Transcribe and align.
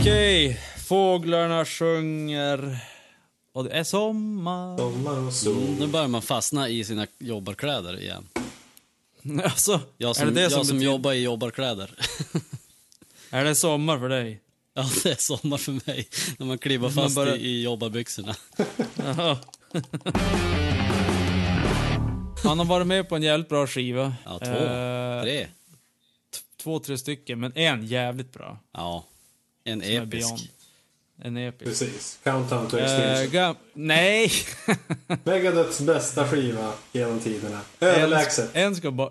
Okej, 0.00 0.60
fåglarna 0.88 1.64
sjunger 1.64 2.78
och 3.52 3.64
det 3.64 3.70
är 3.70 3.84
sommar. 3.84 4.78
Sommar 4.78 5.18
och 5.26 5.32
sol. 5.32 5.76
Nu 5.78 5.86
börjar 5.86 6.08
man 6.08 6.22
fastna 6.22 6.68
i 6.68 6.84
sina 6.84 7.06
jobbarkläder 7.18 8.00
igen. 8.00 8.28
Alltså, 9.44 9.80
Jag 9.98 10.16
som, 10.16 10.22
är 10.22 10.30
det 10.30 10.34
det 10.34 10.42
jag 10.42 10.52
som, 10.52 10.64
som 10.64 10.76
betyder- 10.76 10.92
jobbar 10.92 11.12
i 11.12 11.22
jobbarkläder. 11.22 11.90
Är 13.30 13.44
det 13.44 13.54
sommar 13.54 13.98
för 13.98 14.08
dig? 14.08 14.40
ja, 14.74 14.88
det 15.02 15.10
är 15.10 15.16
sommar 15.16 15.58
för 15.58 15.72
mig. 15.72 16.08
När 16.38 16.46
man 16.46 16.58
klibbar 16.58 16.88
Man 16.88 16.94
fast 16.94 17.16
bara- 17.16 17.36
i, 17.36 17.46
i 17.46 17.62
jobbarbyxorna. 17.62 18.34
Jaha. 18.96 19.38
Han 22.44 22.58
har 22.58 22.64
varit 22.66 22.86
med 22.86 23.08
på 23.08 23.16
en 23.16 23.22
jävligt 23.22 23.48
bra 23.48 23.66
skiva. 23.66 24.14
Ja, 24.24 24.38
två, 24.38 24.46
Eh, 24.50 25.22
tre. 25.22 25.46
Två, 26.56 26.78
tre 26.80 26.98
stycken, 26.98 27.40
men 27.40 27.52
en 27.54 27.86
jävligt 27.86 28.32
bra. 28.32 28.58
Ja. 28.72 29.04
En 29.64 29.80
Som 29.80 29.90
episk. 29.90 30.50
En 31.22 31.36
episk. 31.36 31.64
Precis. 31.70 32.18
Countdown 32.24 32.68
to 32.68 32.78
Eh, 32.78 32.84
extinction. 33.18 33.56
nej! 33.72 34.32
Megadeths 35.24 35.80
bästa 35.80 36.28
skiva 36.28 36.72
genom 36.92 37.20
tiderna. 37.20 37.60
en, 37.78 37.88
Överlägset. 37.88 38.50
en, 38.56 38.76
ska 38.76 38.90
bo- 38.90 39.10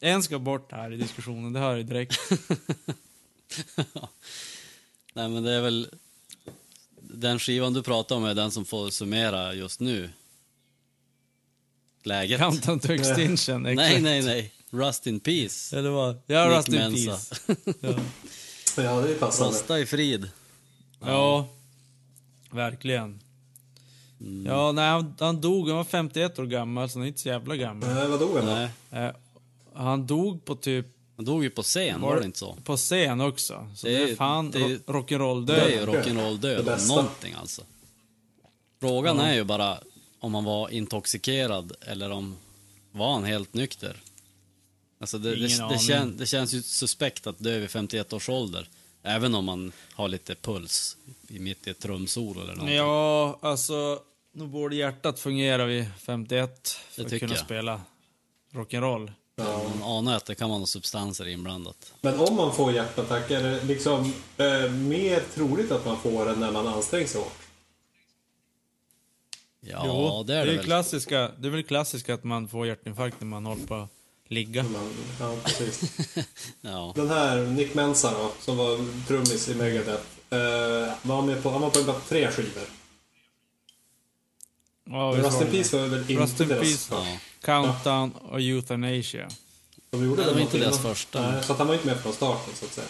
en 0.00 0.22
ska 0.22 0.38
bort 0.38 0.72
här 0.72 0.92
i 0.92 0.96
diskussionen, 0.96 1.52
det 1.52 1.60
hör 1.60 1.76
jag 1.76 1.86
direkt. 1.86 2.18
Nej, 5.14 5.28
men 5.28 5.42
det 5.42 5.52
är 5.52 5.60
väl... 5.60 5.88
Den 7.00 7.38
skivan 7.38 7.72
du 7.72 7.82
pratar 7.82 8.16
om 8.16 8.24
är 8.24 8.34
den 8.34 8.50
som 8.50 8.64
får 8.64 8.90
summera 8.90 9.54
just 9.54 9.80
nu. 9.80 10.10
Läget. 12.06 12.40
Countdown 12.40 12.80
to 12.80 12.92
extinction, 12.92 13.62
Nej, 13.62 13.72
exakt. 13.72 14.02
nej, 14.02 14.22
nej. 14.22 14.52
Rust 14.70 15.06
in 15.06 15.20
peace. 15.20 15.78
Eller 15.78 15.90
vad? 15.90 16.16
Ja, 16.26 16.48
Nick 16.48 16.56
Rust 16.58 16.68
in 16.68 16.74
Mensa. 16.74 17.10
Peace. 17.10 17.56
Ja. 18.76 18.82
Ja, 18.82 19.00
det 19.00 19.10
är 19.10 19.14
passande. 19.18 19.50
Rosta 19.52 19.78
i 19.80 19.86
frid. 19.86 20.30
ja, 21.00 21.48
verkligen. 22.50 23.20
Mm. 24.20 24.46
Ja, 24.46 24.72
nej, 24.72 24.88
han, 24.88 25.14
han 25.20 25.40
dog, 25.40 25.68
han 25.68 25.76
var 25.76 25.84
51 25.84 26.38
år 26.38 26.46
gammal, 26.46 26.90
så 26.90 26.98
han 26.98 27.02
är 27.04 27.08
inte 27.08 27.20
så 27.20 27.28
jävla 27.28 27.56
gammal. 27.56 27.94
Nej, 27.94 28.08
vad 28.08 28.20
dog 28.20 28.36
han 28.36 28.46
då? 28.46 28.52
Nej. 28.90 29.04
Eh, 29.04 29.10
han 29.74 30.06
dog 30.06 30.44
på 30.44 30.54
typ 30.54 30.86
Han 31.16 31.24
dog 31.24 31.44
ju 31.44 31.50
på 31.50 31.62
scen, 31.62 32.00
var 32.00 32.16
det 32.20 32.24
inte 32.26 32.38
så? 32.38 32.56
På 32.64 32.76
scen 32.76 33.20
också. 33.20 33.68
Så 33.76 33.86
Det 33.86 33.96
det 33.98 34.10
är- 34.10 34.16
fan 34.16 34.50
det 34.50 34.58
är- 34.58 34.68
ro- 34.68 35.00
rock'n'roll 35.02 35.46
Det 35.46 35.56
är 35.60 35.68
ju 35.68 35.76
död. 35.76 35.88
rock'n'roll 35.88 36.38
Det 36.40 36.48
död 36.48 36.58
om 36.60 36.64
bästa. 36.66 36.94
någonting 36.94 37.34
alltså. 37.40 37.62
Frågan 38.80 39.20
är 39.20 39.34
ju 39.34 39.44
bara 39.44 39.78
om 40.24 40.34
han 40.34 40.44
var 40.44 40.68
intoxikerad 40.70 41.72
eller 41.80 42.10
om 42.10 42.36
var 42.92 43.12
han 43.12 43.24
helt 43.24 43.54
nykter. 43.54 43.96
Alltså 45.00 45.18
det, 45.18 45.36
det, 45.36 45.68
det, 45.68 45.78
kän, 45.78 46.16
det 46.16 46.26
känns 46.26 46.52
ju 46.54 46.62
suspekt 46.62 47.26
att 47.26 47.38
dö 47.38 47.58
vid 47.58 47.70
51 47.70 48.12
års 48.12 48.28
ålder. 48.28 48.68
Även 49.02 49.34
om 49.34 49.44
man 49.44 49.72
har 49.94 50.08
lite 50.08 50.34
puls 50.34 50.96
i 51.28 51.38
mitt 51.38 51.66
i 51.66 51.70
ett 51.70 51.78
trumsolo 51.78 52.40
eller 52.42 52.52
någonting. 52.54 52.76
Ja, 52.76 53.38
alltså, 53.42 53.98
nu 54.32 54.46
borde 54.46 54.76
hjärtat 54.76 55.20
fungera 55.20 55.64
vid 55.64 55.86
51 55.98 56.68
för 56.90 57.04
Det 57.04 57.14
att 57.14 57.20
kunna 57.20 57.34
jag. 57.34 57.44
spela 57.44 57.80
rock'n'roll. 58.52 59.12
Man 59.36 59.82
anar 59.82 60.16
att 60.16 60.24
det 60.26 60.34
kan 60.34 60.48
vara 60.48 60.58
några 60.58 60.66
substanser 60.66 61.28
inblandat. 61.28 61.92
Men 62.00 62.20
om 62.20 62.36
man 62.36 62.54
får 62.54 62.72
hjärtattack, 62.72 63.30
är 63.30 63.42
det 63.42 63.64
liksom 63.64 64.12
eh, 64.36 64.70
mer 64.72 65.22
troligt 65.34 65.70
att 65.72 65.86
man 65.86 65.96
får 66.00 66.26
det 66.26 66.36
när 66.36 66.52
man 66.52 66.66
anstränger 66.66 67.06
sig 67.06 67.20
hårt? 67.20 67.32
Ja, 69.66 70.24
det 70.26 70.34
är 70.34 70.46
det, 70.46 70.52
är 70.52 70.56
väl. 70.56 70.64
klassiska, 70.64 71.30
det 71.38 71.48
är 71.48 71.50
väl 71.50 71.62
klassiskt 71.62 72.10
att 72.10 72.24
man 72.24 72.48
får 72.48 72.66
hjärtinfarkt 72.66 73.20
när 73.20 73.26
man 73.26 73.46
håller 73.46 73.66
på 73.66 73.74
att 73.74 73.90
ligga. 74.28 74.62
Man, 74.62 74.90
ja, 75.20 75.36
precis. 75.44 75.98
Ja. 76.60 76.92
Den 76.96 77.08
här 77.08 77.46
Nick 77.46 77.74
Mensa 77.74 78.10
då, 78.10 78.32
som 78.40 78.56
var 78.56 79.06
trummis 79.06 79.48
i 79.48 79.54
Megadeth. 79.54 80.02
Eh, 80.30 80.92
var 81.02 81.22
med 81.22 81.42
på, 81.42 81.50
han 81.50 81.60
var 81.60 81.70
på 81.70 81.82
bara 81.82 82.00
tre 82.00 82.30
skivor. 82.30 82.62
Ja, 84.90 85.14
Rust 85.16 85.32
var 85.32 85.42
in 85.42 85.46
det 85.46 85.56
Peace 85.56 85.78
var 85.78 85.86
väl 85.86 86.00
inte 86.00 86.22
Rust 86.22 86.40
in 86.40 86.48
deras 86.48 86.90
ja. 86.90 87.06
Countdown 87.40 88.12
och 88.12 88.40
Euthanasia. 88.40 89.28
De 89.90 90.04
gjorde 90.04 90.16
Nej, 90.16 90.26
det 90.30 90.34
var 90.34 90.40
inte 90.40 90.58
deras 90.58 90.82
första. 90.82 91.30
Nej, 91.30 91.42
så 91.42 91.52
att 91.52 91.58
han 91.58 91.66
var 91.66 91.74
inte 91.74 91.86
med 91.86 92.00
från 92.00 92.12
starten 92.12 92.54
så 92.54 92.64
att 92.64 92.72
säga. 92.72 92.86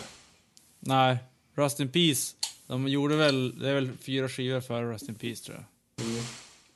Nej, 0.81 1.17
Rust 1.55 1.81
in 1.81 1.89
Peace. 1.89 2.35
De 2.67 2.89
gjorde 2.89 3.17
väl, 3.17 3.59
det 3.59 3.69
är 3.69 3.75
väl 3.75 3.91
fyra 4.01 4.29
skivor 4.29 4.61
före 4.61 4.93
Rust 4.93 5.09
in 5.09 5.15
Peace 5.15 5.45
tror 5.45 5.57
jag. 5.57 5.65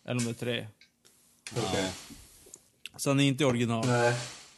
Mm. 0.09 0.17
Eller 0.17 0.21
om 0.21 0.25
det 0.25 0.31
är 0.31 0.45
tre. 0.45 0.67
Okej. 1.69 1.91
Så 2.97 3.11
han 3.11 3.21
är 3.21 3.25
inte 3.25 3.45
original. 3.45 3.87
Nej, 3.87 4.15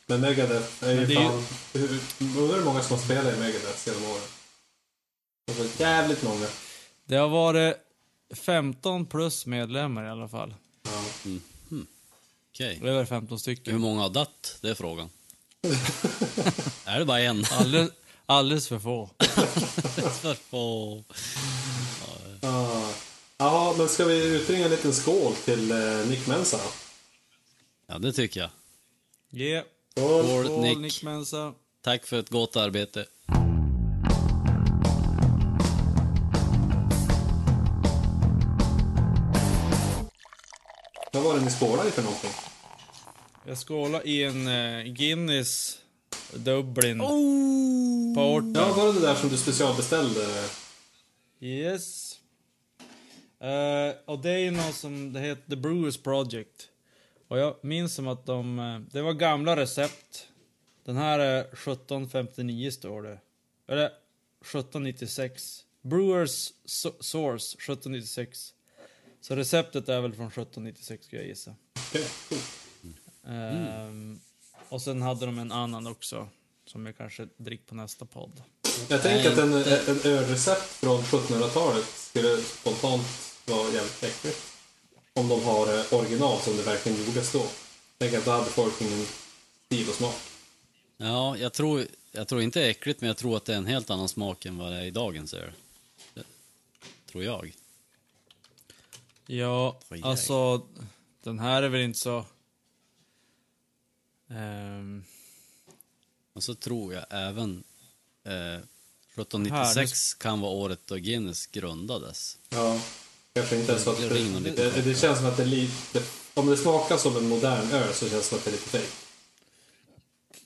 men 0.07 0.21
Megadeth 0.21 0.85
är 0.85 0.91
ju 0.91 0.97
Men 0.97 1.09
det 1.09 1.15
är 1.15 1.21
ju- 1.23 1.29
fan... 1.29 1.45
Hur, 1.73 2.01
undrar 2.43 2.57
hur 2.57 2.65
många 2.65 2.83
som 2.83 2.97
har 2.97 3.05
spelat 3.05 3.35
i 3.37 3.39
Megadeth 3.41 3.89
genom 3.89 4.05
åren? 4.05 4.23
Det 5.47 5.53
var 5.59 5.67
jävligt 5.79 6.23
många. 6.23 6.47
Det 7.05 7.17
har 7.17 7.29
varit 7.29 7.77
15 8.35 9.07
plus 9.07 9.47
medlemmar 9.47 10.05
i 10.05 10.09
alla 10.09 10.29
fall. 10.29 10.55
Ja. 10.83 11.03
Okej. 12.53 12.81
Över 12.85 13.05
15 13.05 13.29
Hur 13.31 13.39
stycken. 13.39 13.81
många 13.81 14.01
har 14.01 14.09
dött? 14.11 14.59
Det 14.61 14.69
är 14.71 14.75
frågan. 14.75 15.11
är 16.85 16.99
det 16.99 17.05
bara 17.05 17.21
en? 17.21 17.45
Alldeles, 17.51 17.91
alldeles 18.27 18.69
för 18.69 18.79
få. 18.79 19.11
För 20.21 20.35
få. 20.35 21.05
Ah. 22.43 22.93
Ja, 23.41 23.75
men 23.79 23.89
ska 23.89 24.05
vi 24.05 24.35
utringa 24.37 24.65
en 24.65 24.71
liten 24.71 24.93
skål 24.93 25.35
till 25.35 25.71
eh, 25.71 26.09
Nick 26.09 26.27
Mensa? 26.27 26.59
Ja, 27.87 27.99
det 27.99 28.13
tycker 28.13 28.41
jag. 28.41 28.51
Yeah. 29.41 29.65
Skål! 29.97 30.25
Skål, 30.25 30.45
Skål, 30.47 30.61
Nick. 30.61 30.79
Nick 30.79 31.03
Mensa. 31.03 31.53
Tack 31.83 32.07
för 32.07 32.19
ett 32.19 32.29
gott 32.31 32.57
arbete. 32.57 33.07
Vad 41.13 41.23
var 41.23 41.35
det 41.35 41.41
ni 41.41 41.51
skålade 41.51 41.89
i 41.89 41.93
för 41.93 42.03
någonting? 42.03 42.31
Jag 43.47 43.59
skålar 43.59 44.07
i 44.07 44.25
en 44.25 44.49
eh, 44.49 44.85
Guinness 44.93 45.79
Dublin 46.35 47.01
Oh! 47.01 48.15
Porter. 48.15 48.61
Ja, 48.61 48.73
var 48.73 48.87
det 48.87 48.93
det 48.93 49.07
där 49.07 49.15
som 49.15 49.29
du 49.29 49.37
specialbeställde? 49.37 50.45
Yes. 51.41 52.10
Eh, 53.41 53.95
och 54.05 54.19
det 54.19 54.31
är 54.31 54.51
något 54.51 54.75
som 54.75 55.13
det 55.13 55.21
heter 55.21 55.51
The 55.51 55.57
Brewers 55.57 55.97
Project. 55.97 56.69
Och 57.29 57.39
jag 57.39 57.57
minns 57.61 57.95
som 57.95 58.09
att 58.09 58.27
de, 58.27 58.59
eh, 58.59 58.79
det 58.93 59.03
var 59.03 59.13
gamla 59.13 59.57
recept. 59.57 60.29
Den 60.85 60.97
här 60.97 61.19
är 61.19 61.41
1759 61.41 62.71
står 62.71 63.03
det. 63.03 63.19
Eller 63.69 63.91
1796. 64.41 65.65
Brewers 65.83 66.53
so- 66.67 67.01
Source 67.01 67.57
1796. 67.59 68.55
Så 69.21 69.37
receptet 69.37 69.89
är 69.89 70.01
väl 70.01 70.13
från 70.15 70.27
1796 70.31 71.07
skulle 71.07 71.23
jag 71.23 71.29
gissa. 71.29 71.55
Coolt. 72.29 72.43
Ehm, 73.27 74.21
och 74.69 74.83
sen 74.83 75.03
hade 75.03 75.27
de 75.27 75.39
en 75.39 75.53
annan 75.53 75.87
också. 75.87 76.29
Som 76.67 76.87
jag 76.87 76.97
kanske 76.97 77.29
dricker 77.37 77.65
på 77.65 77.75
nästa 77.75 78.05
podd. 78.05 78.43
Jag 78.89 79.03
tänker 79.03 79.33
att 79.33 79.39
en, 79.39 79.53
en 79.53 80.01
ölrecept 80.05 80.63
från 80.63 81.01
1700-talet 81.03 81.85
skulle 81.85 82.37
spontant 82.37 83.03
vara 83.51 83.73
jävligt 83.73 84.03
äckligt. 84.03 84.39
Om 85.13 85.29
de 85.29 85.43
har 85.45 85.79
eh, 85.79 85.95
original 85.95 86.41
som 86.41 86.57
det 86.57 86.63
verkligen 86.63 87.05
gjordes 87.05 87.33
då. 87.33 87.47
Tänk 87.99 88.15
att 88.15 88.25
då 88.25 88.31
hade 88.31 88.51
folk 88.51 88.81
ingen 88.81 89.07
stil 89.67 89.89
och 89.89 89.95
smak. 89.95 90.15
Ja, 90.97 91.37
jag 91.37 91.53
tror, 91.53 91.87
jag 92.13 92.29
tror 92.29 92.43
inte 92.43 92.59
det 92.61 92.67
är 92.67 92.71
äckligt, 92.71 93.01
men 93.01 93.09
jag 93.09 93.17
tror 93.17 93.37
att 93.37 93.45
det 93.45 93.53
är 93.53 93.57
en 93.57 93.67
helt 93.67 93.91
annan 93.91 94.09
smak 94.09 94.47
än 94.47 94.59
vad 94.59 94.73
det 94.73 94.79
är 94.79 94.85
i 94.85 94.91
dagens 94.91 95.35
öl. 95.35 95.53
Tror 97.11 97.25
jag. 97.25 97.53
Ja, 99.27 99.79
alltså 100.03 100.63
den 101.23 101.39
här 101.39 101.63
är 101.63 101.69
väl 101.69 101.81
inte 101.81 101.99
så... 101.99 102.25
Ehm, 104.31 105.05
Och 106.33 106.43
så 106.43 106.55
tror 106.55 106.95
jag 106.95 107.05
även 107.11 107.65
eh, 108.25 108.55
1796 109.15 110.15
kan 110.15 110.41
vara 110.41 110.53
året 110.53 110.81
då 110.85 110.97
Guinness 110.97 111.47
grundades. 111.47 112.39
Ja. 112.49 112.81
Kanske 113.35 113.57
inte 113.57 113.73
ens 113.73 113.85
så 113.85 113.91
att 113.91 113.99
Det 113.99 114.51
det, 114.51 114.83
det, 114.85 114.95
känns 114.95 115.19
som 115.19 115.27
att 115.27 115.37
det 115.37 115.43
är 115.43 115.47
lite... 115.47 116.03
Om 116.35 116.47
det 116.47 116.57
smakar 116.57 116.97
som 116.97 117.17
en 117.17 117.29
modern 117.29 117.73
öl 117.73 117.95
så 117.95 118.09
känns 118.09 118.23
det 118.23 118.29
som 118.29 118.39
att 118.39 118.45
det 118.45 118.51
är 118.51 118.53
lite 118.53 118.69
fake. 118.69 118.85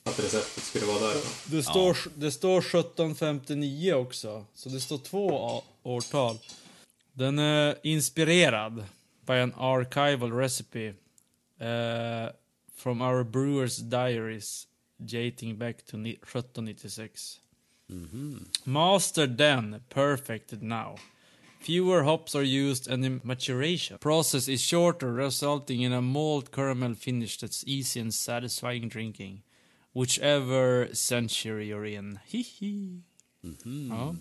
Att 0.03 0.19
receptet 0.19 0.63
skulle 0.63 0.85
vara 0.85 0.99
därifrån. 0.99 1.31
det, 1.57 1.63
står, 1.63 1.97
det 2.15 2.31
står 2.31 2.57
1759 2.59 3.93
också, 3.93 4.45
så 4.53 4.69
det 4.69 4.79
står 4.81 4.97
två 4.97 5.61
årtal. 5.83 6.37
Den 7.13 7.39
är 7.39 7.75
inspirerad 7.83 8.83
by 9.27 9.33
an 9.33 9.53
archival 9.57 10.31
recipe 10.33 10.87
eh, 11.59 12.29
from 12.77 13.01
our 13.01 13.23
brewers 13.23 13.77
diaries 13.77 14.67
dating 14.97 15.57
back 15.57 15.85
to 15.85 15.97
ni- 15.97 16.09
1796. 16.23 17.39
Mastered 18.63 19.37
then, 19.37 19.83
perfected 19.89 20.63
now. 20.63 20.99
Fewer 21.65 22.03
hops 22.03 22.35
are 22.35 22.43
used 22.43 22.87
and 22.93 23.03
the 23.03 23.09
maturation 23.27 23.97
process 23.97 24.47
is 24.47 24.61
shorter, 24.61 25.07
resulting 25.13 25.81
in 25.83 25.93
a 25.93 26.01
malt 26.01 26.51
caramel 26.51 26.95
finish 26.95 27.37
that's 27.37 27.63
easy 27.67 27.99
and 28.01 28.13
satisfying 28.13 28.89
drinking. 28.89 29.41
Whichever 29.93 30.93
century 30.93 31.65
you're 31.71 31.85
in. 31.97 32.19
Hihi. 32.27 33.01
Ja. 33.89 34.15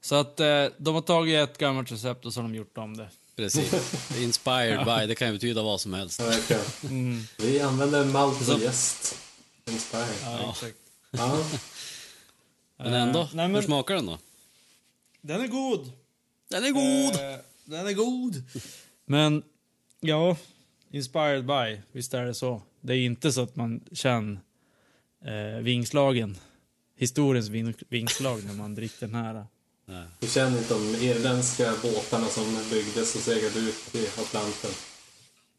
Så 0.00 0.14
att 0.14 0.40
eh, 0.40 0.66
de 0.78 0.94
har 0.94 1.02
tagit 1.02 1.50
ett 1.50 1.58
gammalt 1.58 1.92
recept 1.92 2.26
och 2.26 2.34
så 2.34 2.40
har 2.40 2.48
de 2.48 2.54
gjort 2.54 2.78
om 2.78 2.96
det. 2.96 3.08
Precis. 3.36 3.72
Inspired 4.18 4.84
by, 4.84 5.06
det 5.06 5.14
kan 5.14 5.28
ju 5.28 5.34
betyda 5.34 5.62
vad 5.62 5.80
som 5.80 5.92
helst. 5.94 6.20
Ja, 6.20 6.26
verkligen. 6.26 6.62
Mm. 6.84 7.22
Vi 7.38 7.60
använder 7.60 8.04
malt 8.04 8.48
och 8.48 8.58
jäst. 8.60 9.18
Inspired. 9.66 10.06
Ja, 10.24 10.50
exakt. 10.50 10.76
Ja. 11.10 11.44
Men 12.76 12.92
ändå, 12.94 13.20
Eh, 13.20 13.26
nej, 13.34 13.48
men- 13.48 13.54
hur 13.54 13.62
smakar 13.62 13.94
den 13.94 14.06
då? 14.06 14.18
Den 15.20 15.40
är 15.40 15.46
god. 15.48 15.92
Den 16.50 16.64
är 16.64 16.70
god! 16.70 17.14
Eh, 17.14 17.38
den 17.64 17.86
är 17.86 17.92
god. 17.92 18.42
Men, 19.06 19.42
ja, 20.00 20.36
inspired 20.90 21.46
by, 21.46 21.80
visst 21.92 22.14
är 22.14 22.24
det 22.24 22.34
så. 22.34 22.62
Det 22.80 22.92
är 22.92 22.98
inte 22.98 23.32
så 23.32 23.42
att 23.42 23.56
man 23.56 23.80
känner 23.92 24.40
eh, 25.24 25.60
vingslagen, 25.62 26.36
historiens 26.96 27.48
ving, 27.48 27.74
vingslag 27.88 28.44
när 28.44 28.52
man 28.54 28.74
dricker 28.74 29.00
den 29.06 29.14
här. 29.14 29.46
Nej. 29.86 30.04
Du 30.20 30.26
känner 30.28 30.58
inte 30.58 30.74
de 30.74 30.94
irländska 31.06 31.74
båtarna 31.82 32.26
som 32.26 32.58
byggdes 32.70 33.14
och 33.14 33.20
seglade 33.20 33.58
ut 33.58 33.94
i 33.94 34.06
Atlanten? 34.06 34.70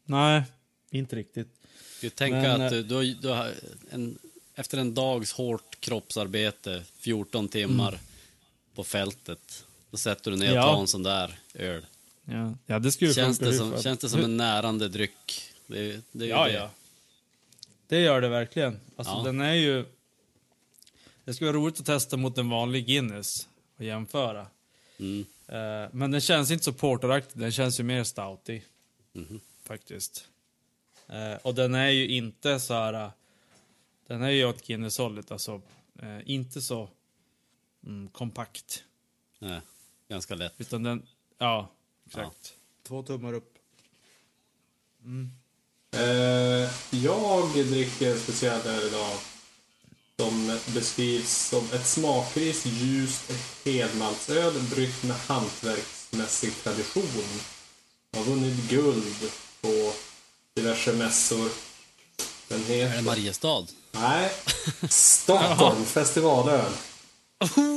Nej, 0.04 0.42
inte 0.90 1.16
riktigt. 1.16 1.48
Du 2.00 2.10
tänker 2.10 2.40
Men, 2.42 2.60
att 2.60 2.72
eh, 2.72 2.78
du, 2.78 3.14
du, 3.14 3.28
har- 3.28 3.54
en, 3.90 4.18
efter 4.54 4.78
en 4.78 4.94
dags 4.94 5.32
hårt 5.32 5.80
kroppsarbete, 5.80 6.82
14 6.98 7.48
timmar 7.48 7.98
på 8.74 8.84
fältet, 8.84 9.64
då 9.92 9.98
sätter 9.98 10.30
du 10.30 10.36
ner 10.36 10.46
och 10.50 10.52
Mm. 10.56 10.62
Tar 10.74 10.80
en 10.80 10.86
sån 10.86 11.02
där 11.02 11.38
öl. 11.54 11.86
Ja, 12.24 12.54
ja 12.66 12.78
det 12.78 12.92
skulle 12.92 13.14
Känns 13.14 13.38
funka 13.38 13.50
det, 13.52 13.56
som, 13.58 13.82
känns 13.82 13.98
det 13.98 14.08
som 14.08 14.20
en 14.20 14.36
närande 14.36 14.88
dryck? 14.88 15.42
Det, 15.66 16.00
det 16.12 16.26
Ja, 16.26 16.44
det. 16.44 16.52
ja. 16.52 16.70
Det 17.86 18.00
gör 18.00 18.20
det 18.20 18.28
verkligen. 18.28 18.80
Alltså 18.96 19.12
Ja. 19.14 19.22
den 19.22 19.40
är 19.40 19.54
ju... 19.54 19.84
Det 21.24 21.34
skulle 21.34 21.52
vara 21.52 21.62
roligt 21.62 21.80
att 21.80 21.86
testa 21.86 22.16
mot 22.16 22.38
en 22.38 22.48
vanlig 22.50 22.86
Guinness 22.86 23.48
och 23.76 23.84
jämföra. 23.84 24.46
Mm. 24.98 25.24
Eh, 25.48 25.88
men 25.92 26.10
den 26.10 26.20
känns 26.20 26.50
inte 26.50 26.64
så 26.64 26.72
porteraktig, 26.72 27.40
den 27.40 27.52
känns 27.52 27.80
ju 27.80 27.84
mer 27.84 28.04
stoutig. 28.04 28.64
Mhm. 29.12 29.40
Faktiskt. 29.64 30.28
Eh, 31.08 31.34
och 31.42 31.54
den 31.54 31.74
är 31.74 31.88
ju 31.88 32.08
inte 32.08 32.60
så 32.60 32.74
här... 32.74 32.92
eh, 33.04 33.10
Den 34.06 34.22
är 34.22 34.30
ju 34.30 34.44
åt 34.44 34.66
Guinness-hållet, 34.66 35.30
alltså. 35.30 35.60
Inte 36.24 36.62
så 36.62 36.88
mm, 37.86 38.08
kompakt. 38.08 38.84
Nej, 39.38 39.60
ganska 40.12 40.34
lätt. 40.34 40.54
Utan 40.58 40.82
den... 40.82 41.06
Ja, 41.38 41.70
exakt. 42.06 42.54
Två 42.88 43.02
tummar 43.02 43.32
upp. 43.32 43.58
Eh, 45.96 46.70
jag 46.90 47.48
dricker 47.54 48.10
en 48.12 48.18
speciell 48.18 48.60
öl 48.66 48.86
idag 48.88 49.10
som 50.16 50.58
beskrivs 50.74 51.48
som 51.48 51.64
ett 51.72 51.86
smakris 51.86 52.66
ljust 52.66 53.32
helmaltsöl 53.64 54.52
bryggt 54.70 55.02
med 55.02 55.16
hantverksmässig 55.16 56.52
tradition. 56.62 57.40
Har 58.16 58.24
vunnit 58.24 58.70
guld 58.70 59.30
på 59.60 59.92
diverse 60.54 60.92
mässor. 60.92 61.48
Den 62.48 62.60
Är 62.62 62.68
det 62.68 62.74
heter... 62.74 63.02
Mariestad? 63.02 63.66
Nej, 63.92 64.30
Stockholm 64.88 65.84
festivalöl. 65.86 66.72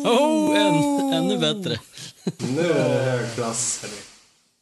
Oh, 0.06 0.60
än, 0.60 1.14
ännu 1.14 1.38
bättre. 1.38 1.80
Nu 2.38 2.62
är 2.72 2.90
det 2.90 3.12
högklass. 3.12 3.86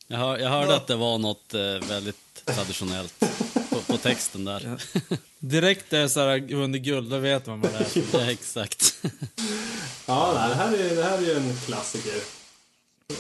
Jag, 0.07 0.17
hör, 0.17 0.37
jag 0.37 0.49
hörde 0.49 0.75
att 0.75 0.87
det 0.87 0.95
var 0.95 1.17
något 1.17 1.53
eh, 1.53 1.89
väldigt 1.89 2.45
traditionellt 2.45 3.23
på, 3.69 3.81
på 3.81 3.97
texten 3.97 4.45
där. 4.45 4.81
Direkt 5.39 5.91
när 5.91 5.99
det 5.99 6.05
är 6.05 6.07
så 6.07 6.19
här 6.19 6.55
vunnit 6.55 6.81
guld, 6.81 7.09
då 7.09 7.17
vet 7.17 7.45
man 7.45 7.61
vad 7.61 7.71
det 7.71 7.77
är. 7.77 8.03
Ja, 8.13 8.31
exakt. 8.31 8.95
Ja, 10.05 10.33
det 10.33 10.55
här 10.55 10.73
är, 10.73 10.95
det 10.95 11.03
här 11.03 11.17
är 11.17 11.21
ju 11.21 11.33
en 11.33 11.57
klassiker. 11.65 12.15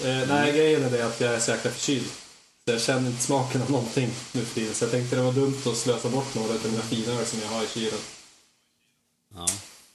Eh, 0.03 0.27
nej, 0.27 0.51
grejen 0.51 0.83
är 0.83 0.89
det 0.89 1.05
att 1.05 1.21
jag 1.21 1.33
är 1.33 1.39
så 1.39 1.51
jäkla 1.51 1.71
förkyld. 1.71 2.07
Så 2.65 2.71
jag 2.71 2.81
känner 2.81 3.09
inte 3.09 3.23
smaken 3.23 3.61
av 3.61 3.71
någonting 3.71 4.09
nu 4.31 4.45
för 4.45 4.55
tiden. 4.55 4.73
Så 4.73 4.83
jag 4.83 4.91
tänkte 4.91 5.15
det 5.15 5.21
var 5.21 5.31
dumt 5.31 5.61
att 5.65 5.77
slösa 5.77 6.09
bort 6.09 6.35
några 6.35 6.53
av 6.53 6.59
mina 6.65 6.81
fina 6.81 7.25
som 7.25 7.39
jag 7.41 7.47
har 7.47 7.63
i 7.63 7.67
kylen. 7.67 7.99
Ja, 9.35 9.45